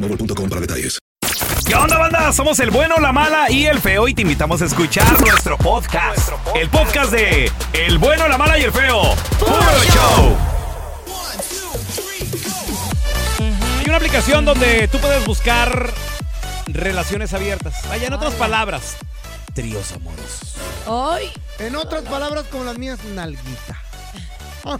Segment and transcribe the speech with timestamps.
[0.00, 0.98] boostmobile.com para detalles.
[1.66, 2.32] ¿Qué onda, banda?
[2.32, 6.30] Somos el bueno, la mala y el feo y te invitamos a escuchar nuestro podcast.
[6.54, 9.14] El podcast de El bueno, la mala y el feo.
[9.38, 10.36] ¡Puro show!
[13.78, 15.92] Hay una aplicación donde tú puedes buscar
[16.66, 17.86] relaciones abiertas.
[17.88, 18.96] Vaya, en otras palabras,
[19.54, 20.54] tríos amorosos.
[20.86, 21.30] Hoy.
[21.58, 23.87] En otras palabras, como las mías, nalguita.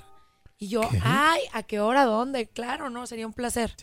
[0.58, 2.06] Y yo, ay, ¿a qué hora?
[2.06, 2.48] ¿Dónde?
[2.48, 3.76] Claro, no, sería un placer.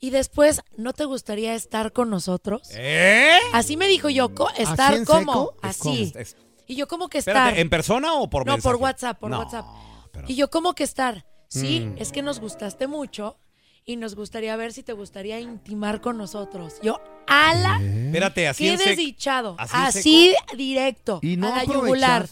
[0.00, 2.68] Y después, ¿no te gustaría estar con nosotros?
[2.74, 3.38] ¿Eh?
[3.52, 6.12] Así me dijo yo, estar como, así.
[6.14, 6.36] Es-
[6.66, 7.34] Y yo como que estar.
[7.36, 8.72] Espérate, ¿en persona o por No, mensaje?
[8.74, 9.66] por WhatsApp, por No, WhatsApp.
[10.12, 11.26] pero- Y yo como que estar.
[11.48, 11.98] Sí, Mm.
[11.98, 13.36] es que nos gustaste mucho
[13.84, 16.74] y nos gustaría ver si te gustaría intimar con nosotros.
[16.82, 19.54] Yo, ala, Espérate, así qué desdichado.
[19.58, 21.20] así Así, directo.
[21.22, 22.28] ¿Y no a la yugular.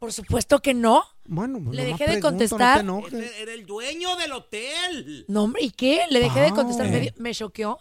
[0.00, 1.04] Por supuesto que no.
[1.26, 2.82] Bueno, pues Le dejé de pregunto, contestar.
[2.82, 3.02] No.
[3.06, 5.26] Era el dueño del hotel.
[5.28, 6.04] No, hombre, ¿y qué?
[6.08, 6.86] Le dejé de contestar.
[6.86, 7.12] Ah.
[7.18, 7.78] Me, choqueó.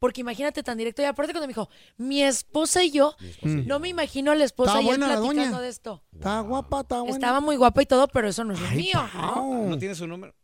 [0.00, 1.00] Porque imagínate tan directo.
[1.00, 4.80] Y aparte cuando me dijo, mi esposa y yo, no me imagino a la esposa
[4.80, 5.60] ¿Está y él la platicando doña?
[5.60, 6.02] de esto.
[6.12, 7.14] Está guapa, está buena.
[7.14, 9.08] Estaba muy guapa y todo, pero eso no es lo Ay, mío.
[9.12, 9.66] Pao.
[9.68, 10.34] ¿No tiene su número?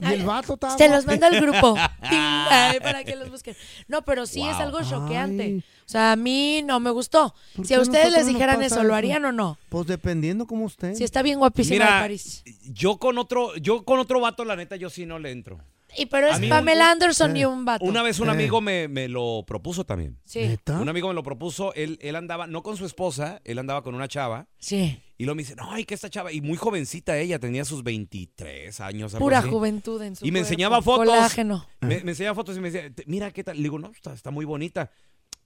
[0.00, 1.76] Y el vato está Se los manda al grupo.
[2.00, 3.54] Ay, para que los busquen.
[3.88, 5.62] No, pero sí es algo choqueante.
[5.86, 7.34] O sea, a mí no me gustó.
[7.56, 9.58] ¿Por Si a ustedes les dijeran eso, ¿lo harían o no?
[9.68, 10.94] Pues dependiendo como usted.
[10.94, 12.42] Si está bien guapísima de Mira, París.
[12.64, 15.58] yo con otro, yo con otro vato, la neta, yo sí no le entro.
[15.96, 17.84] Y pero es un- Pamela Anderson eh, y un vato.
[17.84, 18.30] Una vez un Eh.
[18.30, 20.16] amigo me, me lo propuso también.
[20.24, 20.78] Sí, ¿Neta?
[20.78, 23.96] Un amigo me lo propuso, él, él andaba, no con su esposa, él andaba con
[23.96, 24.46] una chava.
[24.58, 25.02] sí.
[25.20, 27.82] Y luego me dice, no, ay, que esta chava, y muy jovencita ella, tenía sus
[27.82, 29.12] 23 años.
[29.12, 29.50] algo Pura así.
[29.50, 30.46] juventud en su Y me cuerpo.
[30.46, 31.04] enseñaba fotos.
[31.08, 31.66] Colágeno.
[31.82, 33.58] Me, me enseñaba fotos y me decía, "Te- mira qué tal.
[33.58, 34.90] Le digo, no, está, está muy bonita.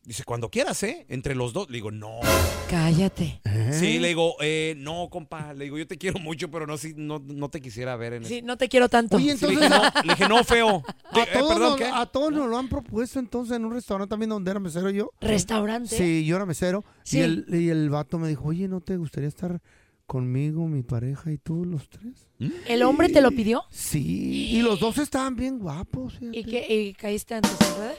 [0.07, 1.07] Dice, cuando quieras, ¿eh?
[1.09, 1.69] Entre los dos.
[1.71, 2.21] Le digo, no.
[2.69, 3.41] Cállate.
[3.45, 3.71] ¿Eh?
[3.73, 5.55] Sí, le digo, eh, no, compa.
[5.55, 8.25] Le digo, yo te quiero mucho, pero no, sí, no, no te quisiera ver en
[8.27, 9.17] Sí, no te quiero tanto.
[9.17, 10.83] Oye, Sí, le, entonces dije, no, le dije, no, feo.
[11.11, 11.85] a, Eh, todos perdón, nos, ¿qué?
[11.87, 15.11] a todos nos lo han propuesto entonces en un restaurante también donde era mesero yo.
[15.23, 15.97] Restaurante.
[15.97, 16.85] Sí, yo era mesero.
[17.03, 17.19] Sí.
[17.19, 19.63] Y, el, y el vato me dijo, oye, ¿no te gustaría estar
[20.07, 22.29] conmigo, mi pareja y tú, los tres.
[22.69, 23.63] ¿El hombre te lo pidió?
[23.71, 26.19] Sí, y los dos estaban bien guapos.
[26.19, 26.39] fíjate.
[26.39, 27.99] ¿Y, qué, y caíste en redes?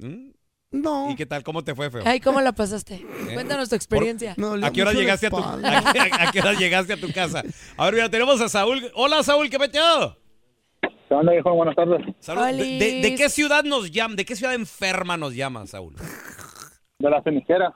[0.00, 0.30] ¿Mm?
[0.74, 1.10] No.
[1.10, 1.42] ¿Y qué tal?
[1.44, 2.02] ¿Cómo te fue, feo?
[2.04, 3.06] Ay, ¿cómo la pasaste?
[3.32, 4.34] Cuéntanos tu experiencia.
[4.36, 7.12] Dolía ¿A qué hora llegaste a tu a, qué- a qué hora llegaste a tu
[7.12, 7.42] casa?
[7.76, 8.90] A ver, mira, tenemos a Saúl.
[8.94, 9.82] Hola, Saúl, ¿qué metió?
[11.08, 11.54] ¿Qué onda, viejo?
[11.54, 12.00] Buenas tardes.
[12.18, 13.20] Saúl, ¿de, de- de Olis.
[13.20, 14.16] qué ciudad nos llama?
[14.16, 15.94] ¿De qué ciudad enferma nos llama, Saúl?
[16.98, 17.72] De la cenicera.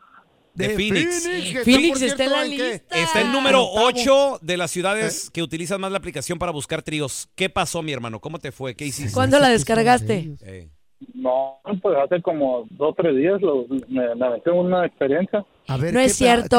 [0.55, 1.23] De, Phoenix.
[1.65, 2.97] Phoenix está en la lista.
[2.99, 3.87] Está en número Octavo.
[3.87, 7.29] 8 de las ciudades que utilizan más la aplicación para buscar tríos.
[7.37, 8.19] ¿Qué pasó, mi hermano?
[8.21, 8.75] ¿Cómo te fue?
[8.75, 9.13] ¿Qué hiciste?
[9.13, 10.35] ¿Cuándo la descargaste?
[10.41, 10.69] Eh,
[11.15, 15.45] No, pues hace como dos o tres días lo- me, me aventé una experiencia.
[15.69, 16.57] A ver, No ¿qué es cierto.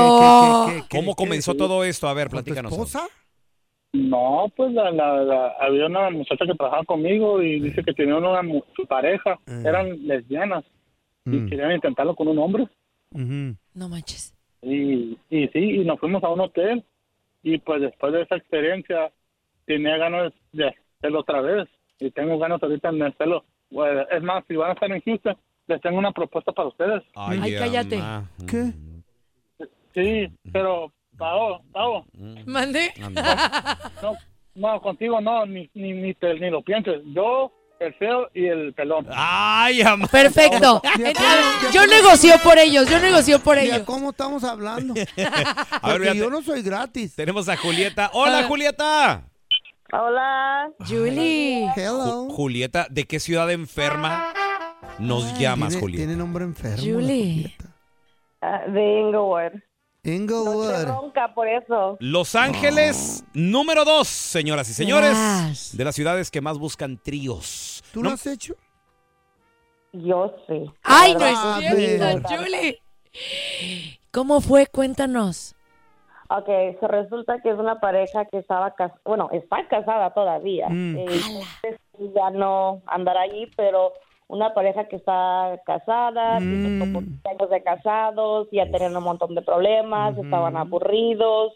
[0.67, 2.07] qué- qué- qué- ¿Cómo qué- comenzó todo esto?
[2.07, 2.71] A ver, ¿Con tu platícanos.
[2.71, 3.07] esposa?
[3.91, 8.15] No, pues la, la- la- había una muchacha que trabajaba conmigo y dice que tenía
[8.15, 8.41] una
[8.75, 9.65] su pareja, Mm.
[9.65, 10.63] eran lesbianas
[11.25, 11.49] y Mm.
[11.49, 12.67] querían intentarlo con un hombre.
[13.11, 13.55] Ujú.
[13.73, 14.35] No manches.
[14.61, 16.83] Y, y sí, y nos fuimos a un hotel
[17.41, 19.11] y pues después de esa experiencia
[19.65, 21.67] tenía ganas de hacerlo otra vez
[21.99, 23.43] y tengo ganas ahorita de hacerlo.
[23.71, 25.37] Bueno, es más, si van a estar en Houston,
[25.67, 27.03] les tengo una propuesta para ustedes.
[27.15, 28.01] Ay, cállate.
[28.47, 28.71] ¿Qué?
[29.93, 32.05] Sí, pero, Pao, Pao,
[32.45, 32.93] ¿Mande?
[34.01, 34.15] no,
[34.55, 37.01] no, contigo no, ni, ni, ni, te- ni lo pienses.
[37.13, 39.07] Yo, el feo y el pelón.
[39.11, 40.07] Ay, ama.
[40.07, 40.81] Perfecto.
[41.21, 43.85] Ah, Yo negocio por ellos, yo negocio por Mira, ellos.
[43.85, 44.93] ¿Cómo estamos hablando?
[45.81, 47.15] A ver, yo no soy gratis.
[47.15, 48.09] tenemos a Julieta.
[48.13, 48.43] Hola, Ah.
[48.43, 49.28] Julieta.
[49.91, 50.71] Hola.
[50.87, 51.67] Julie.
[51.75, 52.29] Hello.
[52.29, 54.33] Julieta, ¿de qué ciudad enferma
[54.99, 55.99] nos llamas, tiene, Julieta?
[56.05, 56.77] Tiene nombre enfermo.
[56.77, 56.93] Julie.
[57.33, 57.75] Julieta.
[58.41, 59.51] Ah, de Inglewood.
[59.53, 60.83] Noche Inglewood.
[60.85, 61.97] bronca por eso.
[61.99, 65.17] Los Ángeles, número dos, señoras y señores,
[65.49, 65.75] Yes.
[65.77, 67.83] de las ciudades que más buscan tríos.
[67.91, 68.55] ¿Tú No- lo has hecho?
[69.91, 70.71] Yo sí.
[70.83, 71.37] Ay, no es
[71.89, 72.29] cierto.
[72.29, 72.79] Julie.
[74.11, 74.67] ¿Cómo fue?
[74.67, 75.55] Cuéntanos.
[76.31, 76.45] Ok,
[76.79, 80.69] se resulta que es una pareja que estaba casada, bueno, está casada todavía.
[80.69, 80.97] Mm.
[80.97, 81.05] Eh,
[81.63, 83.93] entonces, ya no andar allí, pero
[84.27, 86.79] una pareja que está casada, Mm.
[86.79, 91.53] como 15 años de casados, ya tenían un montón de problemas, estaban aburridos.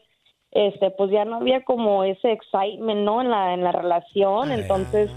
[0.50, 3.22] Este, pues ya no había como ese excitement, ¿no?
[3.22, 4.52] En la, en la relación.
[4.52, 5.12] Entonces,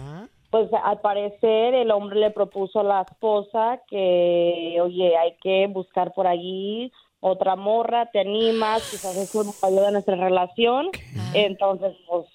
[0.51, 6.13] pues al parecer el hombre le propuso a la esposa que, oye, hay que buscar
[6.15, 6.91] por allí
[7.21, 10.91] otra morra, te animas, quizás eso nos ayuda a nuestra relación.
[11.35, 12.27] Entonces, pues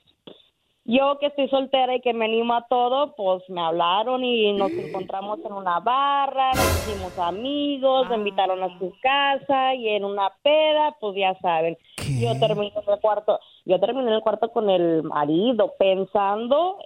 [0.83, 4.71] yo que estoy soltera y que me animo a todo, pues me hablaron y nos
[4.71, 10.31] encontramos en una barra, nos hicimos amigos, me invitaron a su casa y en una
[10.41, 11.77] peda, pues ya saben.
[12.19, 16.77] Yo terminé en el cuarto, yo terminé en el cuarto con el marido pensando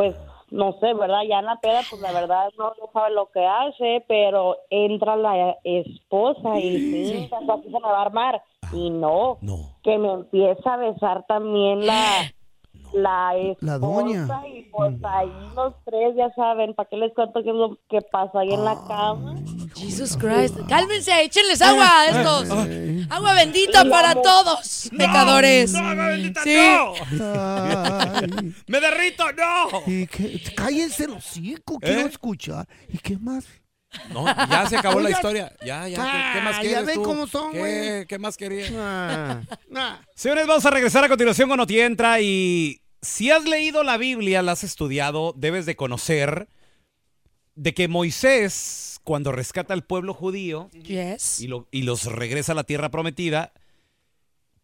[0.00, 0.16] pues
[0.50, 1.22] no sé, ¿verdad?
[1.28, 5.16] Ya en la peda, pues la verdad no, no sabe lo que hace, pero entra
[5.16, 8.42] la esposa y sí, eso aquí se me va a armar.
[8.72, 9.56] Y no, No.
[9.82, 12.32] que me empieza a besar también la,
[12.92, 13.66] la esposa.
[13.66, 14.28] La doña.
[14.48, 18.00] Y pues ahí los tres ya saben, ¿para qué les cuento qué es lo que
[18.02, 19.34] pasa ahí en la cama?
[19.80, 20.54] Jesus Christ.
[20.68, 22.50] Cálmense, échenles agua a estos.
[23.10, 25.72] Agua bendita para todos, pecadores.
[25.72, 26.54] ¡No, no, bendita, Sí.
[26.56, 26.94] no!
[28.66, 29.82] ¡Me derrito, no!
[29.86, 30.40] ¿y qué?
[30.54, 32.08] Cállense los hocico, quiero ¿Eh?
[32.10, 32.66] escuchar.
[32.88, 33.44] ¿Y qué más?
[34.10, 35.52] No, ya se acabó la historia.
[35.64, 35.96] Ya, ya.
[35.96, 37.02] ¿Qué, qué más Ah, quieres ya ven tú?
[37.02, 38.06] cómo son, ¿Qué, güey.
[38.06, 38.70] ¿Qué más querías?
[38.76, 39.40] Ah,
[39.74, 40.00] ah.
[40.14, 44.42] Señores, vamos a regresar a continuación con Oti Entra y si has leído la Biblia,
[44.42, 46.48] la has estudiado, debes de conocer
[47.56, 51.40] de que Moisés, cuando rescata al pueblo judío Yes.
[51.40, 53.52] y, lo- y los regresa a la tierra prometida,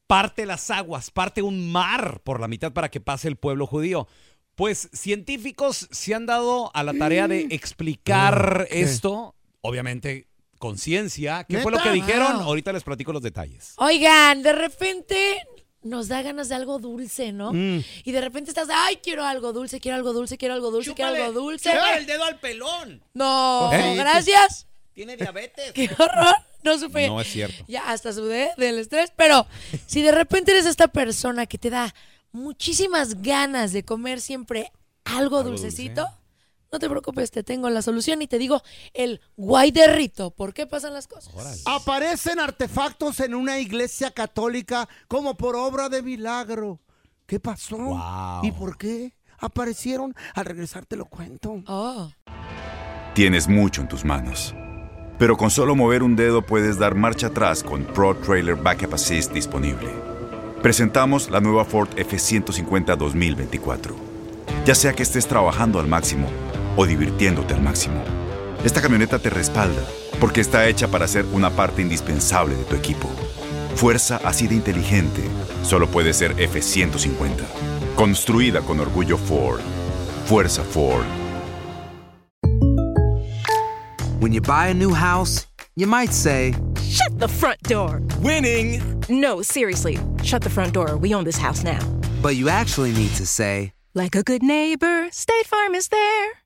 [0.07, 4.07] parte las aguas, parte un mar por la mitad para que pase el pueblo judío.
[4.55, 8.83] Pues científicos se han dado a la tarea de explicar Ah, ¿qué?
[8.83, 10.29] esto, obviamente
[10.61, 11.43] con ciencia.
[11.43, 12.35] ¿Qué fue lo que dijeron?
[12.37, 12.43] Wow.
[12.45, 13.75] Ahorita les platico los detalles.
[13.79, 15.43] Oigan, de repente
[15.87, 17.53] nos da ganas de algo dulce, ¿no?
[17.53, 17.83] Mm.
[18.05, 21.11] Y de repente estás, ay, quiero algo dulce, quiero algo dulce, quiero algo dulce, quiero
[21.11, 21.73] algo dulce.
[21.97, 23.03] el dedo al pelón.
[23.15, 23.95] No, ¿Eh?
[23.97, 24.67] gracias.
[24.93, 25.73] Tiene diabetes.
[25.75, 26.35] Qué horror.
[26.63, 27.07] No supe.
[27.07, 27.65] No es cierto.
[27.69, 29.47] Ya hasta sudé del estrés, pero
[29.87, 31.95] si de repente eres esta persona que te da
[32.33, 34.73] muchísimas ganas de comer siempre
[35.05, 36.17] algo, Algo dulcecito, dulce.
[36.77, 40.31] No te preocupes, te tengo la solución y te digo el guay de rito.
[40.31, 41.63] ¿Por qué pasan las cosas?
[41.65, 46.81] Aparecen artefactos en una iglesia católica como por obra de milagro.
[47.25, 47.79] ¿Qué pasó?
[47.79, 48.45] Wow.
[48.45, 49.15] ¿Y por qué?
[49.39, 50.15] Aparecieron.
[50.35, 51.63] Al regresar te lo cuento.
[51.67, 52.11] Oh.
[53.15, 54.55] Tienes mucho en tus manos.
[55.19, 59.33] Pero con solo mover un dedo puedes dar marcha atrás con Pro Trailer Backup Assist
[59.33, 59.89] disponible.
[60.61, 63.97] Presentamos la nueva Ford F150 2024.
[64.67, 66.29] Ya sea que estés trabajando al máximo
[66.77, 68.03] o divirtiéndote al máximo,
[68.65, 69.83] esta camioneta te respalda
[70.21, 73.09] porque está hecha para ser una parte indispensable de tu equipo.
[73.75, 75.23] Fuerza así de inteligente
[75.63, 77.45] solo puede ser F-150.
[77.95, 79.61] Construida con orgullo Ford.
[80.27, 81.05] Fuerza Ford.
[84.21, 88.01] When you buy a new house, you might say, Shut the front door!
[88.23, 88.81] Winning!
[89.09, 89.99] No, seriously.
[90.23, 90.97] Shut the front door.
[90.97, 91.81] We own this house now.
[92.23, 96.46] But you actually need to say, Like a good neighbor, State Farm is there.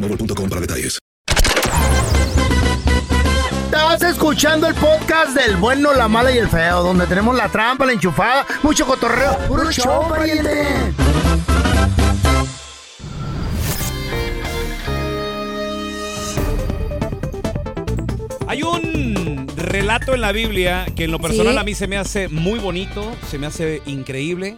[0.01, 0.97] boostmobile.com para detalles.
[3.65, 7.85] Estás escuchando el podcast del bueno, la mala y el feo, donde tenemos la trampa,
[7.85, 9.37] la enchufada, mucho cotorreo.
[9.47, 10.93] ¡Puro show, pariente!
[18.47, 21.59] Hay un relato en la Biblia que en lo personal Sí.
[21.59, 24.57] a mí se me hace muy bonito, se me hace increíble,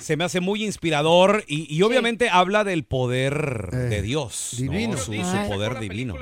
[0.00, 4.34] se me hace muy inspirador y, y obviamente habla del poder de Dios,
[4.96, 6.14] su, su poder divino.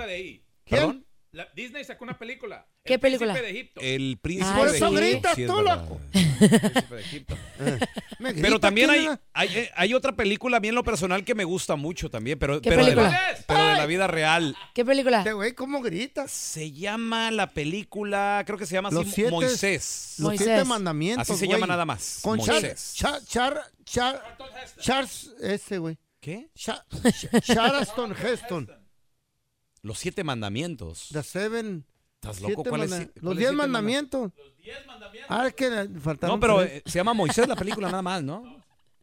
[0.68, 1.04] ¿Perdón?
[1.38, 2.66] La- Disney sacó una película.
[2.84, 3.32] ¿Qué El película?
[3.32, 3.80] Príncipe de Egipto.
[3.80, 4.70] El príncipe Ay, de.
[4.70, 4.90] Egipto.
[4.90, 6.00] gritas Sí, es tú, loco.
[6.12, 7.36] El príncipe de Egipto.
[8.18, 9.06] Me Pero también hay,
[9.46, 12.60] eh, hay otra película, a mí en lo personal, que me gusta mucho también, pero,
[12.60, 14.56] ¿Qué pero, de, la, pero de la vida real.
[14.74, 15.18] ¿Qué película?
[15.18, 16.32] Este güey, ¿cómo gritas?
[16.32, 20.14] Se llama la película, creo que se llama así, Los siete- Moisés.
[20.18, 20.44] Los Moisés.
[20.48, 21.30] siete mandamientos.
[21.30, 21.56] Así se güey.
[21.56, 22.18] llama nada más.
[22.20, 22.94] Con Char, Moisés.
[22.96, 24.36] Char, Char, Char,
[24.80, 25.96] Charles, ese güey.
[26.20, 26.50] ¿Qué?
[26.56, 26.84] Char,
[27.42, 28.68] Charleston Heston.
[29.82, 31.08] Los siete mandamientos.
[31.12, 31.84] The Seven.
[32.20, 32.64] ¿Estás loco?
[32.64, 34.32] ¿Cuál es- cuál Los es diez siete mandamientos.
[35.28, 36.36] Ah, es que faltaron.
[36.36, 38.58] No, pero eh, se llama Moisés la película nada más, ¿no?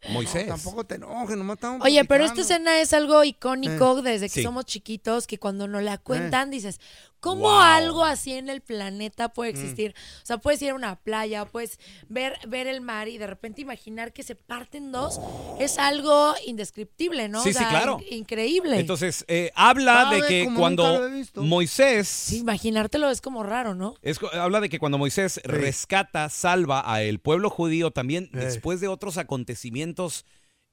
[0.10, 0.48] Moisés.
[0.48, 2.70] Tampoco te enojes, nomás estamos Oye, pero esta platicando.
[2.70, 4.44] escena es algo icónico desde que Sí.
[4.44, 5.86] somos chiquitos, que cuando nos Eh.
[5.86, 6.80] la cuentan dices,
[7.20, 7.60] ¿cómo Wow.
[7.60, 9.56] algo así en el planeta puede Mm.
[9.56, 9.96] existir?
[10.22, 11.80] O sea, puedes ir a una playa, puedes
[12.10, 15.20] ver, ver el mar y de repente imaginar que se parten dos,
[15.60, 17.42] es algo indescriptible, ¿no?
[17.44, 18.00] Sí, O sí, claro.
[18.10, 18.80] in- increíble.
[18.80, 21.10] Entonces, eh, habla de que cuando.
[21.36, 22.08] Moisés...
[22.08, 23.96] Sí, imaginártelo es como raro, ¿no?
[24.02, 28.88] Es habla de que cuando Moisés rescata, salva a el pueblo judío también después de
[28.88, 30.26] otros acontecimientos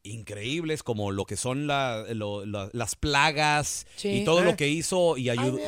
[0.04, 4.09] increíbles como lo que son la- lo- la- las plagas Sí.
[4.09, 4.44] y todo Eh.
[4.44, 5.59] lo que hizo y ayudó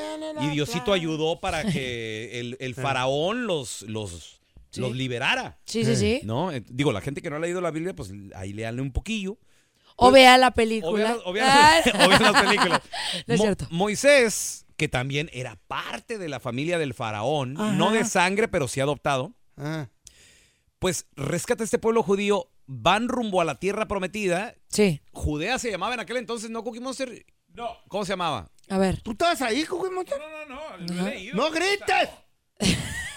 [0.40, 0.96] y Diosito plaga.
[1.00, 4.80] ayudó para que el, el faraón los los, Sí.
[4.80, 5.58] los liberara.
[5.64, 6.20] Sí, sí, sí.
[6.24, 6.50] ¿No?
[6.50, 9.38] Eh, Digo, la gente que no ha leído la Biblia, pues ahí leanle un poquillo.
[9.96, 11.16] O vea la película.
[11.24, 12.80] o vean Ah, las- o vean las películas.
[13.28, 13.66] No es Mo- cierto.
[13.70, 17.72] Moisés, que también era parte de la familia del faraón, Ajá.
[17.74, 19.86] no de sangre, pero sí adoptado, Ah,
[20.80, 24.54] pues rescata a este pueblo judío, van rumbo a la tierra prometida.
[24.68, 27.24] Sí, Judea se llamaba en aquel entonces, ¿no, Cookie Monster?
[27.48, 28.50] No, ¿Cómo se llamaba?
[28.68, 29.00] a ver.
[29.02, 30.18] ¿Tú estabas ahí, Cookie Monster?
[30.18, 31.06] no, no, no.
[31.06, 31.36] He leído.
[31.36, 32.08] ¡No grites!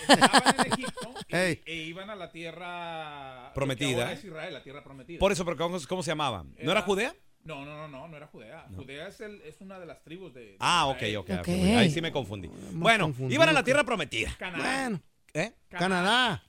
[0.07, 1.61] Estaban en Egipto Ey.
[1.65, 4.11] e iban a la tierra Prometida.
[4.13, 5.19] es Israel, la tierra prometida.
[5.19, 6.43] Por eso, pero ¿cómo, cómo se llamaba?
[6.43, 7.15] ¿No era Era- Judea?
[7.43, 8.67] No, no, no, no, no era Judea.
[8.75, 10.41] Judea es, el- es una de las tribus de.
[10.41, 11.17] de Ah, ok, Israel.
[11.17, 11.29] ok.
[11.31, 11.39] Ok.
[11.39, 12.49] ok, Ahí sí me confundí.
[12.73, 14.35] Bueno, iban a la tierra prometida.
[14.37, 15.01] Canaán.
[15.33, 15.53] Bueno, ¿Eh?
[15.69, 16.43] Canadá.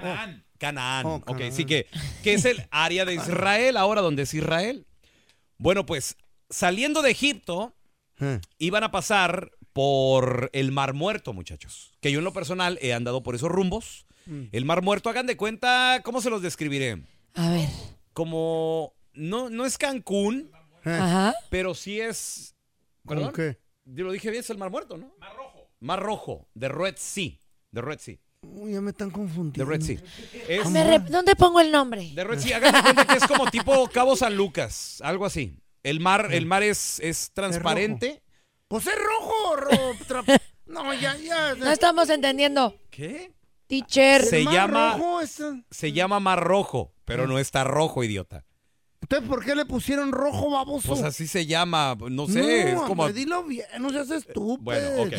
[0.00, 0.16] Canaán.
[0.16, 0.44] Canaán.
[0.58, 1.06] Canaán.
[1.06, 1.86] Oh, ok, sí que,
[2.22, 4.86] que es el área de Israel, ahora donde es Israel.
[5.58, 6.16] Bueno, pues
[6.50, 7.74] saliendo de Egipto,
[8.20, 8.40] Eh.
[8.58, 11.92] iban a pasar por el Mar Muerto, muchachos.
[12.00, 14.06] Que yo en lo personal he andado por esos rumbos.
[14.26, 14.44] Mm.
[14.52, 17.02] El Mar Muerto, hagan de cuenta, ¿cómo se los describiré?
[17.34, 17.68] A ver.
[18.12, 20.50] Como, no, no es Cancún,
[20.84, 20.90] Eh.
[20.90, 21.34] Ajá.
[21.50, 22.54] pero sí es...
[23.06, 23.34] ¿Cómo ¿Perdón?
[23.34, 23.58] qué?
[23.86, 25.14] Yo lo dije bien, es el Mar Muerto, ¿no?
[25.18, 25.68] Mar Rojo.
[25.80, 27.32] Mar Rojo, de Red Sea.
[27.70, 28.16] De Red Sea.
[28.52, 29.70] Uy, ya me están De confundiendo.
[29.70, 29.98] Red Sea.
[30.48, 32.10] Es, Me re- ¿Dónde pongo el nombre?
[32.14, 35.56] De Red Sea, hagan de cuenta que es como tipo Cabo San Lucas, algo así.
[35.82, 38.22] El mar, el mar es, es transparente.
[38.68, 41.54] Pues es rojo, ro- tra- No, ya, ya.
[41.56, 42.74] No estamos entendiendo.
[42.90, 43.32] ¿Qué?
[43.66, 44.22] Teacher.
[44.24, 48.44] Se El mar llama- rojo es- Se llama Mar Rojo, pero no está rojo, idiota.
[49.04, 50.88] Entonces, ¿por qué le pusieron rojo, baboso?
[50.88, 53.02] Pues así se llama, no sé, es No, como...
[53.02, 54.56] hombre, dilo bien, no seas estúpido.
[54.62, 55.12] Bueno, ok.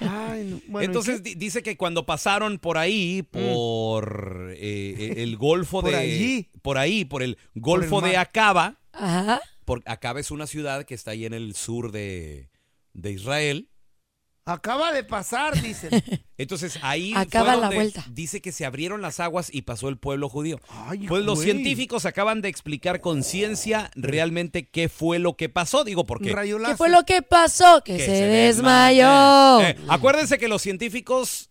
[0.00, 0.60] Ay, no.
[0.66, 5.96] Bueno, Entonces dice que cuando pasaron por ahí, por eh, el Golfo Por de...
[5.96, 6.50] allí.
[6.62, 8.80] Por ahí, por el Golfo de Acaba.
[8.92, 9.40] Ajá.
[9.64, 12.50] Porque Acaba es una ciudad que está ahí en el sur de,
[12.92, 13.68] de Israel.
[14.44, 15.90] Acaba de pasar, dicen.
[16.36, 18.04] Entonces ahí Acaba fue la donde vuelta.
[18.10, 20.60] dice que se abrieron las aguas y pasó el pueblo judío.
[20.68, 21.52] Ay, Pues los güey.
[21.52, 25.84] científicos acaban de explicar con ciencia realmente qué fue lo que pasó.
[25.84, 27.82] Digo, porque Rayo ¿Qué fue lo que pasó?
[27.84, 29.60] Que, que se, se desmayó.
[29.60, 31.50] Eh, acuérdense que los científicos,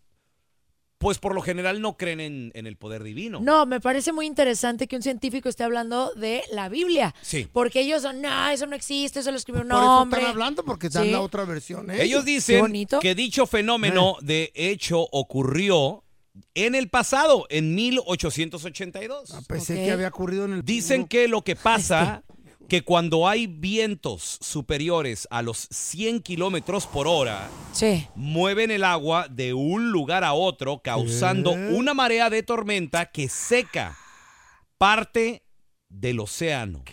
[1.02, 3.40] pues por lo general no creen en, en el poder divino.
[3.42, 7.14] No, me parece muy interesante que un científico esté hablando de la Biblia.
[7.22, 7.48] Sí.
[7.52, 10.20] Porque ellos son, no, eso no existe, eso lo escribió un Por eso hombre.
[10.20, 11.12] están hablando, porque dan Sí.
[11.12, 11.90] la otra versión.
[11.90, 12.04] ¿eh?
[12.04, 13.00] Ellos dicen bonito.
[13.00, 16.04] que dicho fenómeno de hecho ocurrió
[16.54, 19.32] en el pasado, en 1882.
[19.34, 19.80] Ah, Pensé Ok.
[19.86, 20.64] que había ocurrido en el.
[20.64, 22.24] Dicen que lo que pasa,
[22.68, 28.08] que cuando hay vientos superiores a los 100 kilómetros por hora, Sí.
[28.16, 31.68] mueven el agua de un lugar a otro, causando ¿Qué?
[31.74, 33.98] una marea de tormenta que seca
[34.78, 35.44] parte
[35.90, 36.84] del océano,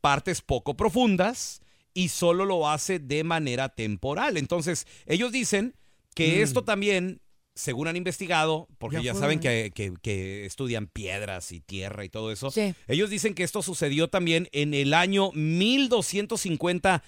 [0.00, 1.60] partes poco profundas,
[1.94, 4.38] y solo lo hace de manera temporal.
[4.38, 5.74] Entonces, ellos dicen
[6.14, 6.42] que Mm.
[6.42, 7.20] esto también,
[7.54, 12.32] según han investigado, porque Ya saben que, que- que estudian piedras y tierra y todo
[12.32, 12.74] eso, Sí.
[12.88, 17.02] ellos dicen que esto sucedió también en el año 1250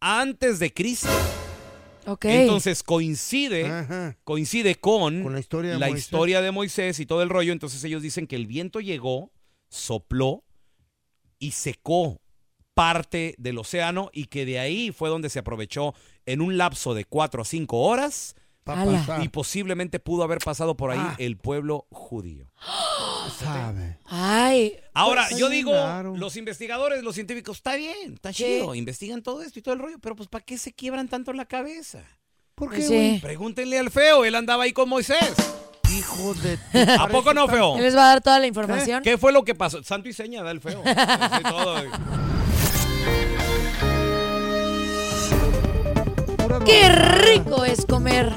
[0.00, 1.08] antes de Cristo.
[2.06, 2.24] Ok.
[2.26, 4.16] Entonces coincide, Ajá.
[4.24, 5.98] coincide con, Con la historia de Moisés.
[6.04, 7.52] historia de Moisés y todo el rollo.
[7.52, 9.32] Entonces ellos dicen que el viento llegó,
[9.70, 10.44] sopló
[11.38, 12.20] y secó
[12.74, 15.94] parte del océano y que de ahí fue donde se aprovechó
[16.26, 18.34] en un lapso de cuatro a cinco horas.
[19.22, 21.14] Y posiblemente pudo haber pasado por ahí Ah.
[21.18, 22.46] el pueblo judío.
[23.38, 23.98] Sabe.
[24.06, 24.76] Ay.
[24.94, 25.72] Ahora, Pues, yo digo,
[26.16, 29.98] los investigadores, los científicos, está bien, está chido, investigan todo esto y todo el rollo,
[30.00, 32.00] pero pues ¿para qué se quiebran tanto la cabeza?
[32.54, 32.94] ¿Por Pues qué, sí.
[32.94, 33.20] güey?
[33.20, 35.34] Pregúntenle al feo, él andaba ahí con Moisés.
[35.96, 36.58] Hijo de.
[36.98, 37.76] ¿A poco no, feo?
[37.76, 39.02] Él les va a dar toda la información.
[39.02, 39.82] ¿Qué fue lo que pasó?
[39.82, 40.82] Santo y seña, da el feo.
[40.84, 41.82] Sí, todo.
[46.64, 48.32] ¡Qué rico es comer!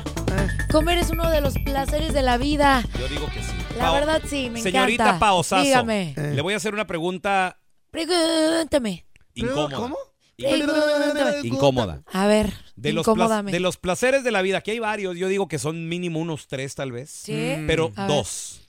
[0.72, 2.84] Comer es uno de los placeres de la vida.
[3.00, 3.52] Yo digo que sí.
[3.78, 5.20] La Pao- verdad sí, me Señorita encanta.
[5.20, 6.14] Paosazo, Dígame.
[6.18, 6.34] Eh.
[6.36, 7.60] le voy a hacer una pregunta
[7.92, 9.06] Pregúntame.
[9.34, 9.76] incómoda.
[9.78, 9.98] ¿Cómo?
[10.38, 11.40] Pregúntame.
[11.48, 12.04] Incómoda.
[12.12, 15.58] A ver, De los, de placeres de la vida, que hay varios, yo digo que
[15.60, 17.10] son mínimo unos tres tal vez.
[17.10, 17.56] Sí.
[17.68, 18.16] Pero A ver.
[18.18, 18.62] dos.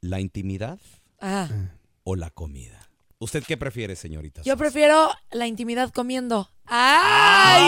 [0.00, 0.78] ¿La intimidad
[1.20, 1.48] Ah,
[2.04, 2.88] o la comida?
[3.18, 4.42] ¿Usted qué prefiere, señorita?
[4.44, 6.48] yo prefiero la intimidad comiendo.
[6.66, 7.60] ¡Ay,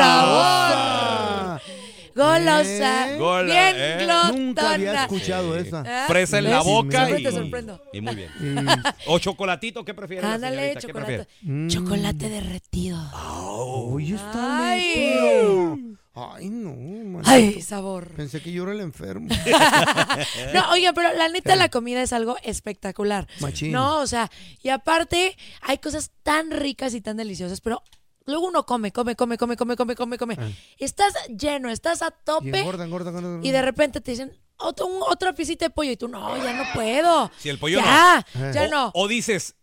[0.00, 1.58] Ah.
[1.60, 1.87] sabor!
[2.18, 3.10] Golosa.
[3.12, 3.16] ¿Eh?
[3.18, 3.96] Gola, bien ¿eh?
[4.04, 4.32] glotona.
[4.32, 5.68] Nunca había escuchado Sí.
[5.68, 5.84] esa.
[5.86, 6.04] ¿Ah?
[6.08, 6.64] Fresa en la ¿Ves?
[6.66, 7.82] boca Siempre y, te sorprendo.
[7.92, 8.30] y muy bien.
[9.06, 9.84] ¿O chocolatito?
[9.84, 10.22] ¿Qué prefiere?
[10.22, 10.80] la Ándale, señorita?
[10.80, 11.28] ¿Qué chocolate.
[11.42, 11.68] Mm.
[11.68, 12.98] Chocolate derretido.
[13.14, 15.94] Oye, está Ay.
[16.20, 16.70] Ay, no.
[16.74, 17.30] manito.
[17.30, 18.08] Ay, sabor.
[18.16, 19.28] Pensé que yo era el enfermo.
[20.54, 23.28] No, oiga, pero la neta la comida es algo espectacular.
[23.40, 23.70] Machín.
[23.72, 24.30] No, o sea,
[24.62, 27.82] y aparte hay cosas tan ricas y tan deliciosas, pero
[28.28, 30.36] luego uno come, come, come, come, come, come, come, come.
[30.78, 33.40] Estás lleno, estás a Y tope engorda, engorda, engorda.
[33.42, 36.52] y de repente te dicen otro, un- otra piecita de pollo y tú, no, ya
[36.52, 37.30] no puedo.
[37.38, 38.52] Si el pollo ya, no.
[38.52, 38.90] ya o, no.
[38.94, 39.54] O dices,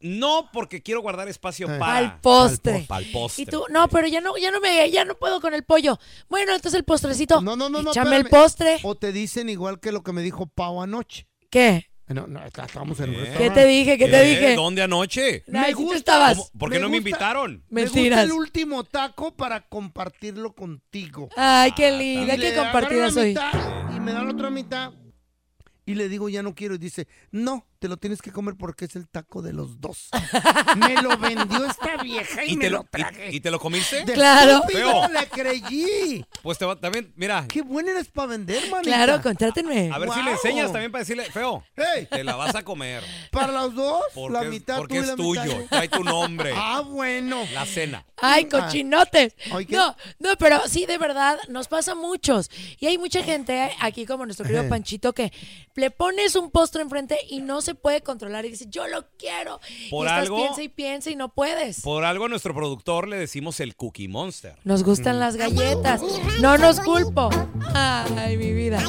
[0.00, 1.78] no porque quiero guardar espacio Eh.
[1.78, 1.96] para...
[1.98, 2.84] Al postre.
[2.86, 3.42] Para el postre.
[3.42, 5.98] Y tú, no, pero ya no, ya no me, ya no puedo con el pollo.
[6.28, 7.40] Bueno, entonces el postrecito.
[7.40, 7.90] No, no, no, no.
[7.90, 8.42] Échame el espérame.
[8.42, 8.78] postre.
[8.82, 11.26] O te dicen igual que lo que me dijo Pau anoche.
[11.50, 11.86] ¿Qué?
[12.08, 13.20] No, no, estábamos en un ¿Qué?
[13.22, 13.60] ¿Qué restaurante.
[13.62, 13.98] te dije?
[13.98, 14.54] ¿Qué te dije?
[14.54, 15.42] ¿Dónde anoche?
[15.48, 15.96] Me gusta.
[15.96, 16.36] estabas.
[16.38, 16.50] ¿Cómo?
[16.56, 17.64] ¿Por qué no me gusta- invitaron?
[17.68, 18.24] Me gusta Mentiras.
[18.24, 21.28] el último taco para compartirlo contigo.
[21.36, 23.28] Ay, qué Y linda, le qué agarro compartida la soy.
[23.30, 23.52] mitad
[23.96, 24.92] y me da la otra mitad.
[25.84, 26.74] Y le digo, ya no quiero.
[26.76, 30.08] Y dice, no, te lo tienes que comer porque es el taco de los dos.
[30.76, 33.34] me lo vendió esta vieja y, ¿Y me te, lo, lo, y- tragué.
[33.34, 34.04] y te lo comiste?
[34.04, 34.62] De Claro.
[34.70, 35.08] Feo.
[35.08, 36.24] le creí.
[36.42, 38.82] Pues te va, también, mira, Qué buena eres para vender, manita.
[38.82, 39.90] Claro, contrátenme.
[39.92, 43.02] a ver si le enseñas también para decirle, feo, Hey, te la vas a comer.
[43.30, 45.66] para los dos, Porque, la mitad porque tú y es la mitad tuyo, yo.
[45.68, 46.52] trae tu nombre.
[46.68, 47.44] Ah, bueno.
[47.52, 48.04] La cena.
[48.16, 48.60] Ay, Ah.
[48.60, 49.34] cochinotes.
[49.68, 52.50] No, no, pero sí, de verdad, nos pasa a muchos.
[52.80, 54.70] Y hay mucha gente aquí, como nuestro querido Ajá.
[54.70, 55.32] Panchito, que
[55.74, 59.60] le pones un postre enfrente y no se puede controlar y dice, yo lo quiero.
[59.90, 61.82] Por y estás algo- piensa y piensa y no puedes.
[61.82, 64.56] Por algo a nuestro productor le decimos el Cookie Monster.
[64.64, 66.00] Nos gustan las galletas.
[66.40, 67.28] No nos culpo.
[67.74, 68.80] Ay, mi vida.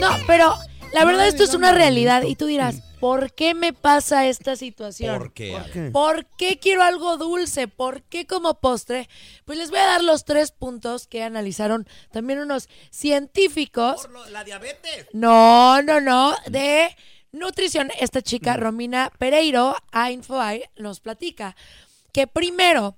[0.00, 0.54] No, pero
[0.92, 5.18] la verdad esto es una realidad y tú dirás, ¿por qué me pasa esta situación?
[5.18, 5.52] ¿Por qué?
[5.52, 5.90] ¿Por qué?
[5.90, 7.68] ¿Por qué quiero algo dulce?
[7.68, 9.08] ¿Por qué como postre?
[9.44, 14.08] Pues les voy a dar los tres puntos que analizaron también unos científicos.
[14.30, 15.06] la diabetes.
[15.12, 16.94] No, no, no, de
[17.36, 17.90] nutrición.
[18.00, 21.54] Esta chica, Romina Pereiro, a Infoai, nos platica
[22.12, 22.96] que primero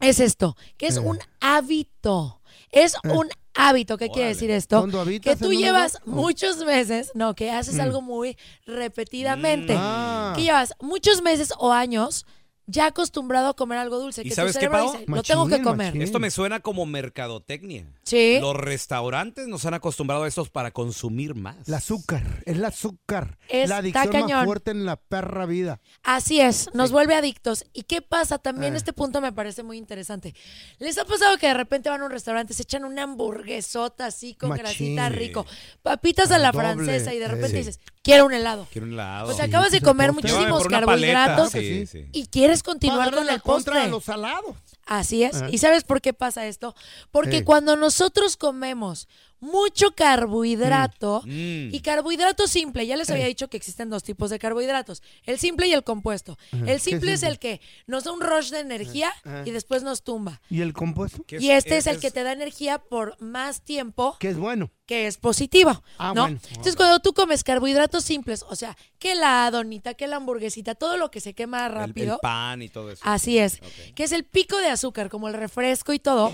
[0.00, 2.40] es esto, que es un hábito.
[2.70, 3.98] Es un hábito.
[3.98, 4.78] ¿Qué quiere decir esto?
[4.78, 6.16] ¿Cuándo habitas Que tú llevas lugar?
[6.24, 9.74] Muchos meses, no, que haces algo muy repetidamente.
[9.76, 10.32] Ah.
[10.36, 12.24] Que llevas muchos meses o años
[12.72, 14.22] ya acostumbrado a comer algo dulce.
[14.22, 14.92] ¿Y que sabes tu qué, Pau?
[14.92, 15.96] dice, lo tengo que comer.
[16.00, 17.86] Esto me suena como mercadotecnia.
[18.02, 18.38] Sí.
[18.40, 21.68] Los restaurantes nos han acostumbrado a estos para consumir más.
[21.68, 23.38] El azúcar, es el azúcar.
[23.48, 24.30] Está la adicción cañón.
[24.30, 25.80] más fuerte en la perra vida.
[26.02, 27.64] Así es, nos vuelve adictos.
[27.72, 28.38] ¿Y qué pasa?
[28.38, 30.34] También este punto me parece muy interesante.
[30.78, 34.34] ¿Les ha pasado que de repente van a un restaurante, se echan una hamburguesota así
[34.34, 34.64] con Machín.
[34.96, 35.46] grasita rico,
[35.82, 37.58] papitas a la Doble, francesa y de repente eh.
[37.58, 38.66] dices, quiero un helado?
[38.72, 39.30] Quiero un helado.
[39.30, 42.06] O sea, acabas de comer muchísimos carbohidratos Sí, sí.
[42.12, 43.80] y quieres continuar con el la contra postre.
[43.80, 44.56] a los salados.
[44.86, 45.36] Así es.
[45.36, 45.50] Ajá.
[45.50, 46.74] ¿Y sabes por qué pasa esto?
[47.10, 47.44] Porque Eh.
[47.44, 49.08] cuando nosotros comemos
[49.42, 51.74] mucho carbohidrato Mm.
[51.74, 53.28] y carbohidrato simple, ya les había Eh.
[53.28, 56.38] dicho que existen dos tipos de carbohidratos, el simple y el compuesto.
[56.52, 56.58] Ajá.
[56.60, 59.42] El ¿Qué simple es el- el que nos da un rush de energía Ajá.
[59.44, 60.40] y después nos tumba.
[60.48, 61.24] ¿Y el compuesto?
[61.28, 64.70] Y este es el que te da energía por más tiempo Que es bueno.
[64.86, 66.22] que es positivo, Ah, ¿no?
[66.22, 66.38] bueno.
[66.50, 70.96] Entonces, cuando tú comes carbohidratos simples, o sea, que la donita, que la hamburguesita, todo
[70.96, 73.02] lo que se quema El- rápido, El, pan y todo eso.
[73.04, 73.58] Así es.
[73.96, 76.32] Que es el pico de azúcar, como el refresco y todo.